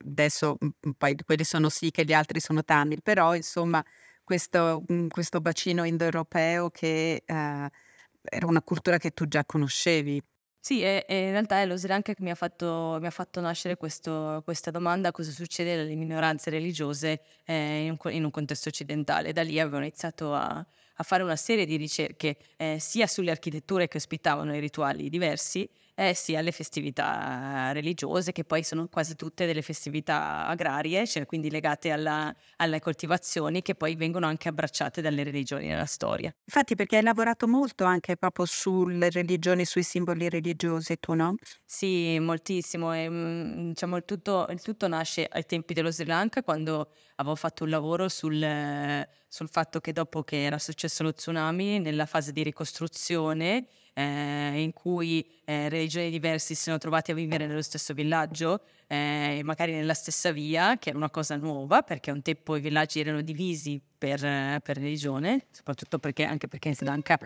Adesso 0.04 0.58
poi 0.98 1.14
quelli 1.24 1.44
sono 1.44 1.68
sì 1.68 1.92
che 1.92 2.04
gli 2.04 2.12
altri 2.12 2.40
sono 2.40 2.64
Tamil, 2.64 3.00
però 3.00 3.36
insomma 3.36 3.80
questo, 4.24 4.82
questo 5.08 5.40
bacino 5.40 5.84
indoeuropeo 5.84 6.70
che 6.70 7.22
eh, 7.24 7.70
era 8.24 8.46
una 8.46 8.62
cultura 8.62 8.98
che 8.98 9.12
tu 9.12 9.28
già 9.28 9.44
conoscevi. 9.44 10.20
Sì, 10.64 10.80
e, 10.80 11.04
e 11.08 11.24
in 11.24 11.30
realtà 11.32 11.60
è 11.60 11.66
lo 11.66 11.76
Sri 11.76 11.88
Lanka 11.88 12.14
che 12.14 12.22
mi 12.22 12.30
ha 12.30 12.36
fatto, 12.36 12.96
mi 13.00 13.08
ha 13.08 13.10
fatto 13.10 13.40
nascere 13.40 13.76
questo, 13.76 14.42
questa 14.44 14.70
domanda, 14.70 15.10
cosa 15.10 15.32
succede 15.32 15.80
alle 15.80 15.96
minoranze 15.96 16.50
religiose 16.50 17.20
eh, 17.44 17.86
in, 17.86 17.96
un, 17.98 18.12
in, 18.12 18.22
un, 18.22 18.30
contesto 18.30 18.68
occidentale. 18.68 19.32
Da 19.32 19.42
lì 19.42 19.58
avevo 19.58 19.78
iniziato 19.78 20.32
a, 20.32 20.64
a 20.94 21.02
fare 21.02 21.24
una 21.24 21.34
serie 21.34 21.66
di 21.66 21.74
ricerche 21.74 22.36
eh, 22.56 22.76
sia 22.78 23.08
sulle 23.08 23.32
architetture 23.32 23.88
che 23.88 23.96
ospitavano 23.96 24.54
i 24.54 24.60
rituali 24.60 25.08
diversi, 25.10 25.68
eh 25.94 26.14
sì, 26.14 26.34
alle 26.36 26.52
festività 26.52 27.70
religiose, 27.72 28.32
che 28.32 28.44
poi 28.44 28.62
sono 28.64 28.88
quasi 28.88 29.14
tutte 29.14 29.44
delle 29.46 29.60
festività 29.62 30.46
agrarie, 30.46 31.06
cioè 31.06 31.26
quindi 31.26 31.50
legate 31.50 31.90
alla, 31.90 32.34
alle 32.56 32.80
coltivazioni, 32.80 33.60
che 33.60 33.74
poi 33.74 33.94
vengono 33.94 34.26
anche 34.26 34.48
abbracciate 34.48 35.02
dalle 35.02 35.22
religioni 35.22 35.66
nella 35.66 35.84
storia. 35.84 36.34
Infatti, 36.44 36.74
perché 36.76 36.96
hai 36.96 37.02
lavorato 37.02 37.46
molto 37.46 37.84
anche 37.84 38.16
proprio 38.16 38.46
sulle 38.46 39.10
religioni, 39.10 39.64
sui 39.66 39.82
simboli 39.82 40.28
religiosi, 40.30 40.98
tu 40.98 41.12
no? 41.14 41.34
Sì, 41.64 42.18
moltissimo. 42.20 42.94
E, 42.94 43.08
mm, 43.08 43.68
diciamo, 43.68 43.96
il 43.96 44.04
tutto, 44.06 44.46
il 44.50 44.62
tutto 44.62 44.88
nasce 44.88 45.26
ai 45.30 45.44
tempi 45.44 45.74
dello 45.74 45.90
Sri 45.90 46.06
Lanka, 46.06 46.42
quando 46.42 46.90
avevo 47.16 47.34
fatto 47.36 47.64
un 47.64 47.70
lavoro 47.70 48.08
sul, 48.08 48.40
sul 49.28 49.48
fatto 49.48 49.80
che 49.80 49.92
dopo 49.92 50.22
che 50.22 50.42
era 50.44 50.58
successo 50.58 51.02
lo 51.02 51.12
tsunami, 51.12 51.78
nella 51.80 52.06
fase 52.06 52.32
di 52.32 52.42
ricostruzione, 52.42 53.66
eh, 53.94 54.62
in 54.62 54.72
cui 54.72 55.26
eh, 55.44 55.68
religioni 55.68 56.10
diverse 56.10 56.54
si 56.54 56.62
sono 56.62 56.78
trovati 56.78 57.10
a 57.10 57.14
vivere 57.14 57.46
nello 57.46 57.62
stesso 57.62 57.94
villaggio, 57.94 58.62
eh, 58.86 59.40
magari 59.44 59.72
nella 59.72 59.94
stessa 59.94 60.32
via, 60.32 60.78
che 60.78 60.90
era 60.90 60.98
una 60.98 61.10
cosa 61.10 61.36
nuova, 61.36 61.82
perché 61.82 62.10
un 62.10 62.22
tempo 62.22 62.56
i 62.56 62.60
villaggi 62.60 63.00
erano 63.00 63.20
divisi 63.20 63.80
per, 63.98 64.20
per 64.20 64.76
religione, 64.76 65.46
soprattutto 65.50 65.98
perché, 65.98 66.24
anche 66.24 66.48
perché 66.48 66.68
in 66.68 66.74
Sri 66.74 66.86
Lanka 66.86 67.18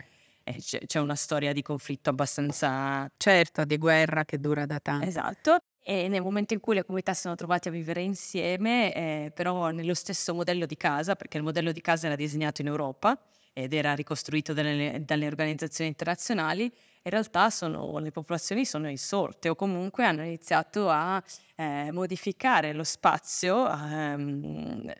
eh, 0.44 0.56
c'è, 0.58 0.78
c'è 0.86 1.00
una 1.00 1.16
storia 1.16 1.52
di 1.52 1.62
conflitto 1.62 2.10
abbastanza... 2.10 3.10
Certo, 3.16 3.64
di 3.64 3.78
guerra 3.78 4.24
che 4.24 4.38
dura 4.38 4.64
da 4.64 4.78
tanto. 4.78 5.06
Esatto. 5.06 5.58
E 5.82 6.08
nel 6.08 6.22
momento 6.22 6.52
in 6.52 6.60
cui 6.60 6.74
le 6.74 6.84
comunità 6.84 7.14
si 7.14 7.22
sono 7.22 7.36
trovate 7.36 7.68
a 7.68 7.72
vivere 7.72 8.02
insieme, 8.02 8.92
eh, 8.92 9.32
però 9.32 9.70
nello 9.70 9.94
stesso 9.94 10.34
modello 10.34 10.66
di 10.66 10.76
casa, 10.76 11.14
perché 11.14 11.36
il 11.36 11.44
modello 11.44 11.70
di 11.70 11.80
casa 11.80 12.06
era 12.06 12.16
disegnato 12.16 12.60
in 12.60 12.66
Europa, 12.66 13.16
ed 13.58 13.72
era 13.72 13.94
ricostruito 13.94 14.52
dalle, 14.52 15.02
dalle 15.06 15.26
organizzazioni 15.26 15.88
internazionali, 15.88 16.64
in 16.64 17.10
realtà 17.10 17.48
sono, 17.48 17.98
le 18.00 18.10
popolazioni 18.10 18.66
sono 18.66 18.86
insorte 18.90 19.48
o 19.48 19.54
comunque 19.54 20.04
hanno 20.04 20.22
iniziato 20.22 20.90
a 20.90 21.22
eh, 21.54 21.88
modificare 21.90 22.74
lo 22.74 22.84
spazio 22.84 23.66
ehm, 23.66 24.92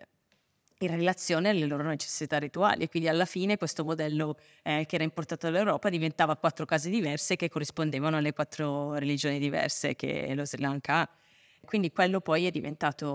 in 0.79 0.89
relazione 0.89 1.51
alle 1.51 1.67
loro 1.67 1.83
necessità 1.83 2.39
rituali 2.39 2.85
e 2.85 2.89
quindi 2.89 3.11
alla 3.11 3.27
fine 3.27 3.59
questo 3.59 3.85
modello 3.85 4.39
eh, 4.63 4.87
che 4.87 4.95
era 4.95 5.05
importato 5.05 5.51
dall'Europa 5.51 5.91
diventava 5.91 6.35
quattro 6.37 6.65
case 6.65 6.89
diverse 6.89 7.37
che 7.37 7.51
corrispondevano 7.51 8.17
alle 8.17 8.33
quattro 8.33 8.95
religioni 8.95 9.39
diverse 9.39 9.95
che 9.97 10.33
lo 10.35 10.47
Sri 10.47 10.63
Lanka 10.63 11.01
ha. 11.01 11.09
Quindi 11.67 11.91
quello 11.91 12.21
poi 12.21 12.47
è 12.47 12.51
diventato 12.51 13.07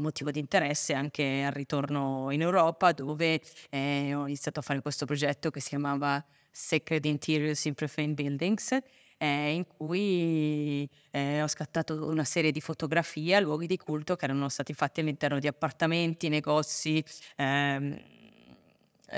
motivo 0.00 0.30
di 0.30 0.40
interesse 0.40 0.94
anche 0.94 1.44
al 1.44 1.52
ritorno 1.52 2.30
in 2.30 2.40
Europa, 2.40 2.92
dove 2.92 3.40
eh, 3.70 4.14
ho 4.14 4.26
iniziato 4.26 4.60
a 4.60 4.62
fare 4.62 4.80
questo 4.80 5.06
progetto 5.06 5.50
che 5.50 5.60
si 5.60 5.68
chiamava 5.68 6.24
Sacred 6.50 7.04
Interiors 7.04 7.64
in 7.66 7.74
Profane 7.74 8.14
Buildings, 8.14 8.78
eh, 9.18 9.52
in 9.52 9.66
cui 9.66 10.88
eh, 11.10 11.42
ho 11.42 11.46
scattato 11.46 12.08
una 12.08 12.24
serie 12.24 12.50
di 12.50 12.60
fotografie 12.60 13.36
a 13.36 13.40
luoghi 13.40 13.66
di 13.66 13.76
culto 13.76 14.16
che 14.16 14.24
erano 14.24 14.48
stati 14.48 14.72
fatti 14.72 15.00
all'interno 15.00 15.38
di 15.38 15.46
appartamenti, 15.46 16.28
negozi, 16.28 17.04
ehm, 17.36 18.00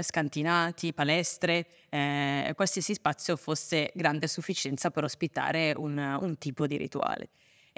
scantinati, 0.01 0.93
palestre, 0.93 1.67
eh, 1.89 2.53
qualsiasi 2.55 2.95
spazio 2.95 3.37
fosse 3.37 3.93
grande 3.95 4.27
a 4.27 4.29
sufficienza 4.29 4.91
per 4.91 5.05
ospitare 5.05 5.73
un, 5.77 5.97
un 5.99 6.39
tipo 6.39 6.67
di 6.67 6.77
rituale. 6.77 7.29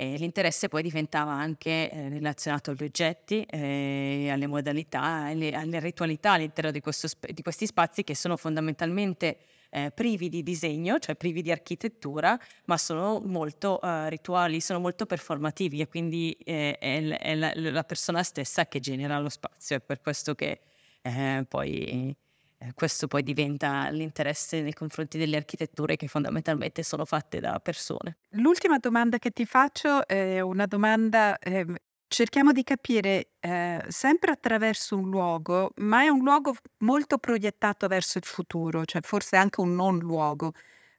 E 0.01 0.17
l'interesse 0.17 0.69
poi 0.69 0.83
diventava 0.83 1.33
anche 1.33 1.91
eh, 1.91 2.09
relazionato 2.09 2.71
agli 2.71 2.85
oggetti, 2.85 3.43
eh, 3.43 4.29
alle 4.31 4.47
modalità, 4.47 5.03
alle, 5.03 5.51
alle 5.51 5.81
ritualità 5.81 6.35
all'interno 6.35 6.71
di, 6.71 6.81
questo, 6.81 7.09
di, 7.33 7.43
questi 7.43 7.67
spazi 7.67 8.05
che 8.05 8.15
sono 8.15 8.37
fondamentalmente 8.37 9.39
eh, 9.71 9.91
privi 9.91 10.29
di 10.29 10.45
disegno, 10.45 11.01
cioè 11.01 11.17
privi 11.17 11.43
di 11.43 11.51
architettura, 11.51 12.39
ma 12.67 12.79
sono 12.79 13.21
molto 13.25 13.81
eh, 13.81 14.09
rituali, 14.09 14.61
sono 14.61 14.79
molto 14.79 15.05
performativi 15.05 15.81
e 15.81 15.89
quindi 15.89 16.31
eh, 16.45 16.79
è, 16.79 17.03
è 17.05 17.35
la, 17.35 17.51
la, 17.57 17.83
persona 17.83 18.23
stessa 18.23 18.67
che 18.67 18.79
genera 18.79 19.19
lo 19.19 19.29
spazio. 19.29 19.75
È 19.75 19.81
per 19.81 20.01
questo 20.01 20.37
che 20.37 20.61
eh, 21.03 21.45
poi 21.49 22.17
eh, 22.59 22.73
questo 22.75 23.07
poi 23.07 23.23
diventa 23.23 23.89
l'interesse 23.91 24.61
nei 24.63 24.73
confronti 24.73 25.17
delle 25.17 25.37
architetture 25.37 25.97
che 25.97 26.09
fondamentalmente 26.09 26.83
sono 26.83 27.05
fatte 27.05 27.39
da 27.39 27.61
persone. 27.61 28.19
L'ultima 28.31 28.79
domanda 28.79 29.19
che 29.19 29.31
ti 29.31 29.47
faccio 29.47 30.07
è 30.07 30.41
una 30.41 30.67
domanda, 30.67 31.39
eh, 31.39 31.65
cerchiamo 32.09 32.51
di 32.51 32.65
capire 32.65 33.31
eh, 33.39 33.85
sempre 33.87 34.33
attraverso 34.33 34.97
un 34.97 35.09
luogo, 35.09 35.71
ma 35.77 36.03
è 36.03 36.09
un 36.09 36.21
luogo 36.21 36.55
molto 36.79 37.19
proiettato 37.19 37.87
verso 37.87 38.19
il 38.19 38.25
futuro, 38.25 38.85
cioè 38.85 39.03
forse 39.03 39.37
anche 39.37 39.61
un 39.61 39.77
non 39.77 39.99
luogo, 39.99 40.53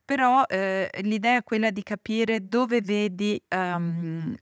però 0.05 0.45
eh, 0.45 0.89
l'idea 1.01 1.37
è 1.37 1.43
quella 1.43 1.71
di 1.71 1.83
capire 1.83 2.47
dove 2.47 2.81
vedi 2.81 3.41
um, 3.49 4.33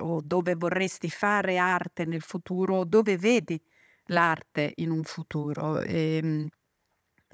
o 0.00 0.20
dove 0.22 0.54
vorresti 0.56 1.08
fare 1.08 1.56
arte 1.56 2.04
nel 2.04 2.20
futuro, 2.20 2.84
dove 2.84 3.16
vedi 3.16 3.60
l'arte 4.06 4.72
in 4.76 4.90
un 4.90 5.04
futuro. 5.04 5.80
E, 5.80 6.16
ehm, 6.22 6.48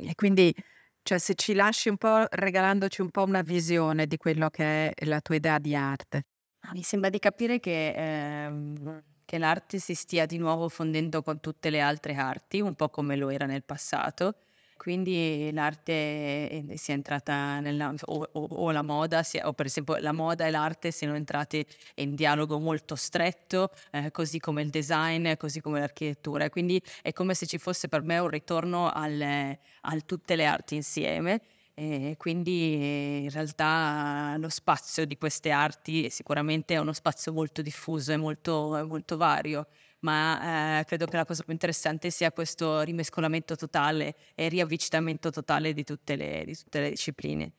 e 0.08 0.14
quindi, 0.14 0.54
cioè, 1.02 1.18
se 1.18 1.34
ci 1.34 1.54
lasci 1.54 1.88
un 1.88 1.96
po' 1.96 2.24
regalandoci 2.30 3.00
un 3.00 3.10
po' 3.10 3.22
una 3.24 3.42
visione 3.42 4.06
di 4.06 4.16
quello 4.16 4.48
che 4.50 4.90
è 4.92 5.04
la 5.06 5.20
tua 5.20 5.34
idea 5.36 5.58
di 5.58 5.74
arte. 5.74 6.24
Ah, 6.64 6.72
mi 6.72 6.82
sembra 6.82 7.08
di 7.10 7.18
capire 7.18 7.58
che, 7.58 7.92
ehm, 7.96 9.02
che 9.24 9.38
l'arte 9.38 9.78
si 9.78 9.94
stia 9.94 10.26
di 10.26 10.36
nuovo 10.36 10.68
fondendo 10.68 11.22
con 11.22 11.40
tutte 11.40 11.70
le 11.70 11.80
altre 11.80 12.14
arti, 12.14 12.60
un 12.60 12.74
po' 12.74 12.90
come 12.90 13.16
lo 13.16 13.30
era 13.30 13.46
nel 13.46 13.64
passato 13.64 14.34
quindi 14.80 15.50
l'arte 15.52 15.92
eh, 15.92 16.64
sia 16.76 16.94
entrata 16.94 17.60
nella, 17.60 17.92
o, 18.06 18.26
o, 18.32 18.48
o 18.50 18.70
la 18.70 18.80
moda, 18.80 19.22
sia, 19.22 19.46
o 19.46 19.52
per 19.52 19.66
esempio 19.66 19.98
la 19.98 20.12
moda 20.12 20.46
e 20.46 20.50
l'arte 20.50 20.90
siano 20.90 21.16
entrati 21.16 21.62
in 21.96 22.14
dialogo 22.14 22.58
molto 22.58 22.94
stretto, 22.96 23.72
eh, 23.90 24.10
così 24.10 24.38
come 24.38 24.62
il 24.62 24.70
design, 24.70 25.34
così 25.36 25.60
come 25.60 25.80
l'architettura. 25.80 26.48
Quindi 26.48 26.82
è 27.02 27.12
come 27.12 27.34
se 27.34 27.44
ci 27.44 27.58
fosse 27.58 27.88
per 27.88 28.00
me 28.00 28.20
un 28.20 28.28
ritorno 28.28 28.88
al, 28.88 29.54
al 29.82 30.04
tutte 30.06 30.34
le 30.34 30.46
arti 30.46 30.76
insieme. 30.76 31.42
E 31.74 32.14
quindi 32.16 33.22
in 33.24 33.30
realtà 33.30 34.34
lo 34.38 34.48
spazio 34.48 35.04
di 35.04 35.18
queste 35.18 35.50
arti 35.50 36.08
sicuramente 36.08 36.74
è 36.74 36.78
uno 36.78 36.94
spazio 36.94 37.34
molto 37.34 37.60
diffuso 37.60 38.12
e 38.12 38.16
molto, 38.16 38.82
molto 38.88 39.18
vario 39.18 39.66
ma 40.00 40.80
eh, 40.80 40.84
credo 40.84 41.06
che 41.06 41.16
la 41.16 41.24
cosa 41.24 41.42
più 41.42 41.52
interessante 41.52 42.10
sia 42.10 42.32
questo 42.32 42.80
rimescolamento 42.80 43.56
totale 43.56 44.14
e 44.34 44.48
riavvicinamento 44.48 45.30
totale 45.30 45.72
di 45.72 45.84
tutte 45.84 46.16
le, 46.16 46.44
di 46.44 46.56
tutte 46.56 46.80
le 46.80 46.90
discipline. 46.90 47.52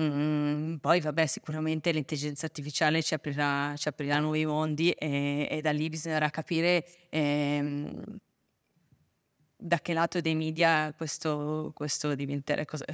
Mm, 0.00 0.76
poi 0.76 1.00
vabbè 1.00 1.26
sicuramente 1.26 1.90
l'intelligenza 1.90 2.46
artificiale 2.46 3.02
ci 3.02 3.14
aprirà, 3.14 3.74
ci 3.76 3.88
aprirà 3.88 4.18
nuovi 4.18 4.44
mondi 4.44 4.90
e, 4.90 5.48
e, 5.50 5.60
da 5.62 5.72
lì 5.72 5.88
bisognerà 5.88 6.28
capire 6.28 6.84
ehm, 7.08 8.18
da 9.60 9.80
che 9.80 9.92
lato 9.92 10.20
dei 10.20 10.36
media 10.36 10.94
questo, 10.96 11.72
questo, 11.74 12.14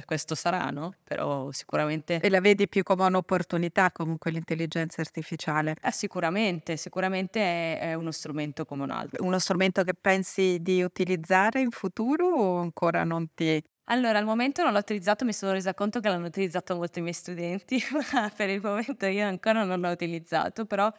questo 0.05 0.35
sarà, 0.35 0.71
no? 0.71 0.95
Però 1.03 1.51
sicuramente... 1.51 2.19
E 2.19 2.29
la 2.29 2.41
vedi 2.41 2.67
più 2.67 2.81
come 2.81 3.05
un'opportunità 3.05 3.91
comunque 3.91 4.31
l'intelligenza 4.31 5.01
artificiale? 5.01 5.75
Eh, 5.79 5.91
sicuramente, 5.91 6.75
sicuramente 6.75 7.39
è, 7.39 7.79
è, 7.79 7.93
uno 7.93 8.09
strumento 8.11 8.65
come 8.65 8.83
un 8.83 8.89
altro. 8.89 9.23
Uno 9.23 9.37
strumento 9.37 9.83
che 9.83 9.93
pensi 9.93 10.57
di 10.59 10.81
utilizzare 10.81 11.61
in 11.61 11.69
futuro 11.69 12.25
o 12.29 12.59
ancora 12.59 13.03
non 13.03 13.27
ti... 13.35 13.63
Allora, 13.89 14.17
al 14.17 14.25
momento 14.25 14.63
non 14.63 14.73
l'ho 14.73 14.79
utilizzato, 14.79 15.23
mi 15.23 15.33
sono 15.33 15.51
resa 15.51 15.75
conto 15.75 15.99
che 15.99 16.09
l'hanno 16.09 16.25
utilizzato 16.25 16.75
molto 16.75 16.97
i 16.97 17.03
miei 17.03 17.13
studenti, 17.13 17.79
ma 18.11 18.31
per 18.35 18.49
il 18.49 18.59
momento 18.59 19.05
io 19.05 19.27
ancora 19.27 19.63
non 19.63 19.79
l'ho 19.79 19.91
utilizzato, 19.91 20.65
però 20.65 20.91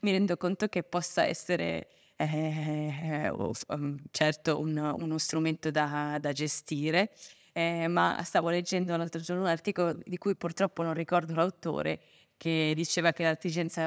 mi 0.00 0.10
rendo 0.10 0.36
conto 0.36 0.66
che 0.68 0.82
possa 0.82 1.24
essere 1.24 1.88
eh, 2.16 3.30
um, 3.30 3.96
certo 4.10 4.60
un, 4.60 4.76
uno 4.76 5.18
strumento 5.18 5.70
da, 5.70 6.18
da 6.20 6.32
gestire, 6.32 7.12
eh, 7.52 7.88
ma 7.88 8.20
stavo 8.24 8.50
leggendo 8.50 8.96
l'altro 8.96 9.20
giorno 9.20 9.42
un 9.42 9.48
articolo 9.48 9.96
di 10.04 10.18
cui 10.18 10.36
purtroppo 10.36 10.82
non 10.82 10.94
ricordo 10.94 11.34
l'autore, 11.34 12.00
che 12.36 12.72
diceva 12.74 13.12
che 13.12 13.24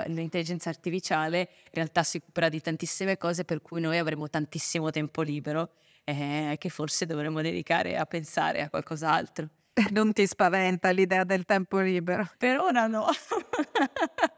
l'intelligenza 0.08 0.70
artificiale 0.70 1.40
in 1.40 1.72
realtà 1.74 2.04
si 2.04 2.18
occuperà 2.18 2.50
di 2.50 2.62
tantissime 2.62 3.18
cose 3.18 3.44
per 3.44 3.62
cui 3.62 3.82
noi 3.82 3.98
avremo 3.98 4.30
tantissimo 4.30 4.90
tempo 4.90 5.22
libero 5.22 5.72
eh, 6.06 6.56
che 6.58 6.70
forse 6.70 7.06
dovremmo 7.06 7.42
dedicare 7.42 7.98
a 7.98 8.06
pensare 8.06 8.62
a 8.62 8.70
qualcos'altro. 8.70 9.50
Non 9.92 10.12
ti 10.12 10.26
spaventa 10.26 10.90
l'idea 10.90 11.24
del 11.24 11.46
tempo 11.46 11.80
libero? 11.80 12.28
Per 12.38 12.58
ora 12.60 12.88
no. 12.88 13.06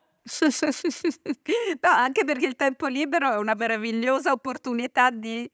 no, 1.81 1.89
anche 1.89 2.23
perché 2.23 2.45
il 2.45 2.55
tempo 2.55 2.87
libero 2.87 3.31
è 3.31 3.37
una 3.37 3.55
meravigliosa 3.55 4.31
opportunità 4.31 5.09
di 5.09 5.49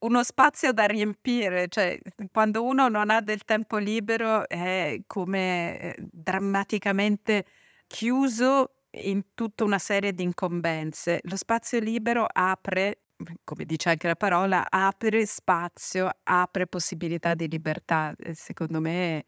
uno 0.00 0.22
spazio 0.22 0.72
da 0.72 0.86
riempire, 0.86 1.68
cioè 1.68 1.98
quando 2.32 2.64
uno 2.64 2.88
non 2.88 3.10
ha 3.10 3.20
del 3.20 3.44
tempo 3.44 3.76
libero 3.76 4.48
è 4.48 5.00
come 5.06 5.78
eh, 5.78 5.96
drammaticamente 6.10 7.44
chiuso 7.86 8.74
in 8.92 9.34
tutta 9.34 9.64
una 9.64 9.78
serie 9.78 10.14
di 10.14 10.22
incombenze. 10.22 11.20
Lo 11.24 11.36
spazio 11.36 11.80
libero 11.80 12.26
apre, 12.30 13.02
come 13.44 13.64
dice 13.64 13.90
anche 13.90 14.06
la 14.06 14.16
parola, 14.16 14.66
apre 14.70 15.26
spazio, 15.26 16.10
apre 16.22 16.66
possibilità 16.66 17.34
di 17.34 17.48
libertà. 17.48 18.14
secondo 18.32 18.80
me, 18.80 19.24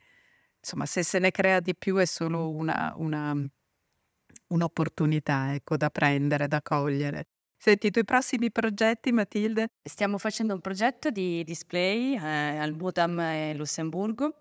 insomma, 0.59 0.87
se 0.87 1.03
se 1.03 1.19
ne 1.19 1.31
crea 1.31 1.61
di 1.61 1.75
più 1.77 1.97
è 1.97 2.07
solo 2.07 2.51
una, 2.51 2.93
una 2.97 3.35
un'opportunità 4.53 5.55
ecco, 5.55 5.77
da 5.77 5.91
prendere, 5.91 6.49
da 6.49 6.63
cogliere. 6.63 7.27
Senti, 7.57 7.87
i 7.87 7.91
tuoi 7.91 8.05
prossimi 8.05 8.51
progetti, 8.51 9.13
Matilde? 9.13 9.69
Stiamo 9.83 10.19
facendo 10.19 10.53
un 10.53 10.61
progetto 10.61 11.11
di 11.11 11.45
display 11.45 12.15
eh, 12.17 12.57
al 12.59 12.73
Budam 12.73 13.21
e 13.21 13.55
Lussemburgo. 13.55 14.35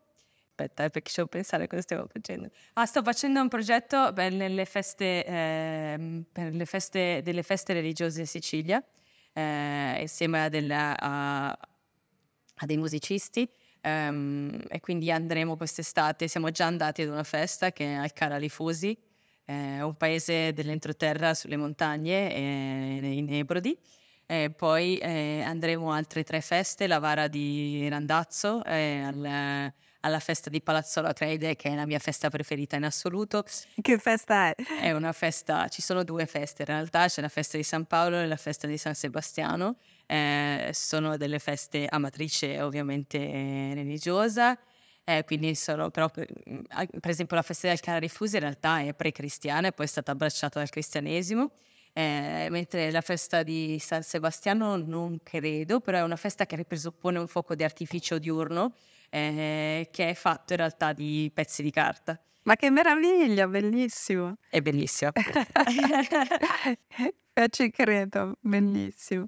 Aspetta, 0.49 0.85
eh, 0.85 0.89
perché 0.89 1.11
devo 1.15 1.27
pensare 1.27 1.67
cosa 1.67 1.81
stiamo 1.81 2.07
facendo. 2.11 2.49
Ah, 2.73 2.85
sto 2.85 3.03
facendo 3.03 3.39
un 3.39 3.47
progetto 3.47 4.11
per 4.13 4.33
le 4.33 4.65
feste, 4.65 5.23
eh, 5.23 6.23
per 6.31 6.53
le 6.53 6.65
feste 6.65 7.21
delle 7.23 7.43
feste 7.43 7.73
religiose 7.73 8.21
in 8.21 8.27
Sicilia, 8.27 8.83
eh, 9.33 10.01
insieme 10.01 10.45
a, 10.45 10.49
della, 10.49 10.99
a, 10.99 11.49
a 11.49 12.65
dei 12.65 12.77
musicisti. 12.77 13.47
Um, 13.83 14.61
e 14.67 14.79
quindi 14.79 15.11
andremo 15.11 15.57
quest'estate. 15.57 16.27
Siamo 16.27 16.51
già 16.51 16.67
andati 16.67 17.01
ad 17.01 17.09
una 17.09 17.23
festa 17.23 17.71
che 17.71 17.85
è 17.85 17.93
al 17.93 18.13
Caralifusi, 18.13 18.95
è 19.45 19.81
un 19.81 19.95
paese 19.95 20.53
dell'entroterra 20.53 21.33
sulle 21.33 21.57
montagne, 21.57 22.33
eh, 22.33 22.99
in 23.01 23.33
Ebrodi. 23.33 23.77
E 24.25 24.49
poi 24.49 24.97
eh, 24.97 25.41
andremo 25.41 25.91
a 25.91 25.97
altre 25.97 26.23
tre 26.23 26.39
feste, 26.39 26.87
la 26.87 26.99
Vara 26.99 27.27
di 27.27 27.87
Randazzo, 27.89 28.63
eh, 28.63 29.01
al, 29.01 29.73
alla 29.99 30.19
festa 30.19 30.49
di 30.49 30.61
Palazzo 30.61 31.01
Lacreide, 31.01 31.57
che 31.57 31.69
è 31.69 31.75
la 31.75 31.85
mia 31.85 31.99
festa 31.99 32.29
preferita 32.29 32.77
in 32.77 32.85
assoluto. 32.85 33.43
Che 33.81 33.97
festa 33.97 34.47
è? 34.47 34.55
È 34.79 34.91
una 34.91 35.11
festa, 35.11 35.67
ci 35.67 35.81
sono 35.81 36.05
due 36.05 36.25
feste 36.27 36.61
in 36.61 36.69
realtà, 36.69 37.07
c'è 37.07 37.19
la 37.19 37.27
festa 37.27 37.57
di 37.57 37.63
San 37.63 37.85
Paolo 37.85 38.19
e 38.19 38.27
la 38.27 38.37
festa 38.37 38.67
di 38.67 38.77
San 38.77 38.95
Sebastiano. 38.95 39.75
Eh, 40.05 40.69
sono 40.73 41.17
delle 41.17 41.39
feste 41.39 41.85
a 41.89 41.97
matrice 41.97 42.61
ovviamente 42.61 43.17
eh, 43.17 43.71
religiosa 43.73 44.57
eh, 45.03 45.23
quindi 45.25 45.55
sono 45.55 45.89
però, 45.89 46.09
per, 46.09 46.27
per 46.99 47.09
esempio 47.09 47.35
la 47.35 47.41
festa 47.41 47.67
del 47.67 47.79
Canarifusi 47.79 48.35
in 48.35 48.41
realtà 48.41 48.81
è 48.81 48.93
pre-cristiana 48.93 49.67
e 49.67 49.71
poi 49.71 49.85
è 49.85 49.89
stata 49.89 50.11
abbracciata 50.11 50.59
dal 50.59 50.69
cristianesimo. 50.69 51.51
Eh, 51.93 52.47
mentre 52.49 52.89
la 52.89 53.01
festa 53.01 53.43
di 53.43 53.77
San 53.79 54.01
Sebastiano 54.03 54.77
non 54.77 55.19
credo, 55.23 55.81
però 55.81 55.97
è 55.97 56.03
una 56.03 56.15
festa 56.15 56.45
che 56.45 56.63
presuppone 56.63 57.19
un 57.19 57.27
fuoco 57.27 57.53
di 57.53 57.65
artificio 57.65 58.17
diurno 58.17 58.75
eh, 59.09 59.89
che 59.91 60.09
è 60.09 60.13
fatto 60.13 60.53
in 60.53 60.59
realtà 60.59 60.93
di 60.93 61.29
pezzi 61.33 61.61
di 61.61 61.71
carta. 61.71 62.17
Ma 62.43 62.55
che 62.55 62.71
meraviglia, 62.71 63.47
bellissimo! 63.47 64.37
È 64.49 64.61
bellissimo. 64.61 65.11
eh, 67.33 67.49
ci 67.49 67.69
credo, 67.69 68.37
bellissimo. 68.39 69.27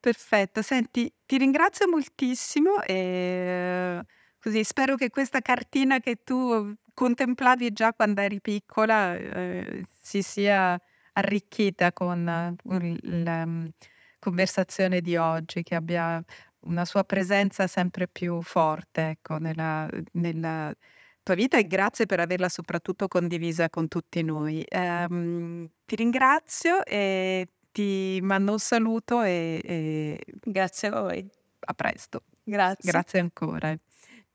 Perfetto, 0.00 0.62
senti, 0.62 1.12
ti 1.26 1.36
ringrazio 1.36 1.86
moltissimo 1.86 2.82
e 2.82 4.02
Così 4.40 4.64
spero 4.64 4.96
che 4.96 5.10
questa 5.10 5.40
cartina 5.40 6.00
che 6.00 6.22
tu 6.24 6.74
contemplavi 6.94 7.72
già 7.72 7.92
quando 7.92 8.20
eri 8.20 8.40
piccola 8.40 9.14
eh, 9.14 9.84
si 10.00 10.22
sia 10.22 10.80
arricchita 11.12 11.92
con 11.92 12.56
uh, 12.64 12.96
la 13.02 13.42
um, 13.42 13.70
conversazione 14.18 15.00
di 15.00 15.16
oggi, 15.16 15.62
che 15.62 15.74
abbia 15.74 16.22
una 16.60 16.84
sua 16.84 17.04
presenza 17.04 17.66
sempre 17.66 18.06
più 18.08 18.40
forte 18.42 19.10
ecco, 19.10 19.38
nella, 19.38 19.88
nella 20.12 20.74
tua 21.22 21.34
vita 21.34 21.58
e 21.58 21.66
grazie 21.66 22.06
per 22.06 22.20
averla 22.20 22.48
soprattutto 22.48 23.08
condivisa 23.08 23.68
con 23.70 23.88
tutti 23.88 24.22
noi. 24.22 24.64
Um, 24.70 25.68
ti 25.84 25.96
ringrazio 25.96 26.84
e 26.84 27.48
ti 27.72 28.20
mando 28.22 28.52
un 28.52 28.58
saluto 28.58 29.22
e, 29.22 29.60
e 29.64 30.18
grazie 30.42 30.88
a 30.88 31.00
voi. 31.00 31.28
A 31.60 31.74
presto. 31.74 32.22
Grazie. 32.42 32.90
Grazie 32.90 33.20
ancora. 33.20 33.76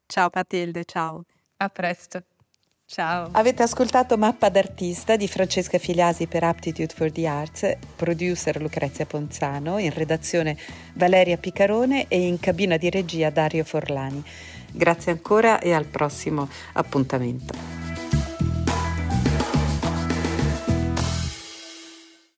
Ciao 0.08 0.30
Matilde, 0.34 0.84
ciao. 0.86 1.24
A 1.58 1.70
presto. 1.70 2.24
Ciao. 2.88 3.30
Avete 3.32 3.64
ascoltato 3.64 4.16
Mappa 4.16 4.50
d'artista 4.50 5.16
di 5.16 5.28
Francesca 5.28 5.80
Filiasi 5.80 6.28
per 6.28 6.44
Aptitude 6.44 6.94
for 6.94 7.12
the 7.12 7.26
Arts, 7.26 7.78
producer 7.96 8.62
Lucrezia 8.62 9.08
Ponzano, 9.08 9.80
in 9.80 9.92
redazione 9.92 10.56
Valeria 10.94 11.38
Picarone 11.38 12.08
e 12.08 12.28
in 12.28 12.40
cabina 12.40 12.78
di 12.78 12.92
regia 12.92 13.32
Dario 13.32 13.64
Forlani. 13.64 14.24
Grazie 14.72 15.14
ancora 15.14 15.60
e 15.60 15.74
al 15.74 15.86
prossimo 15.86 16.48
appuntamento. 16.74 17.85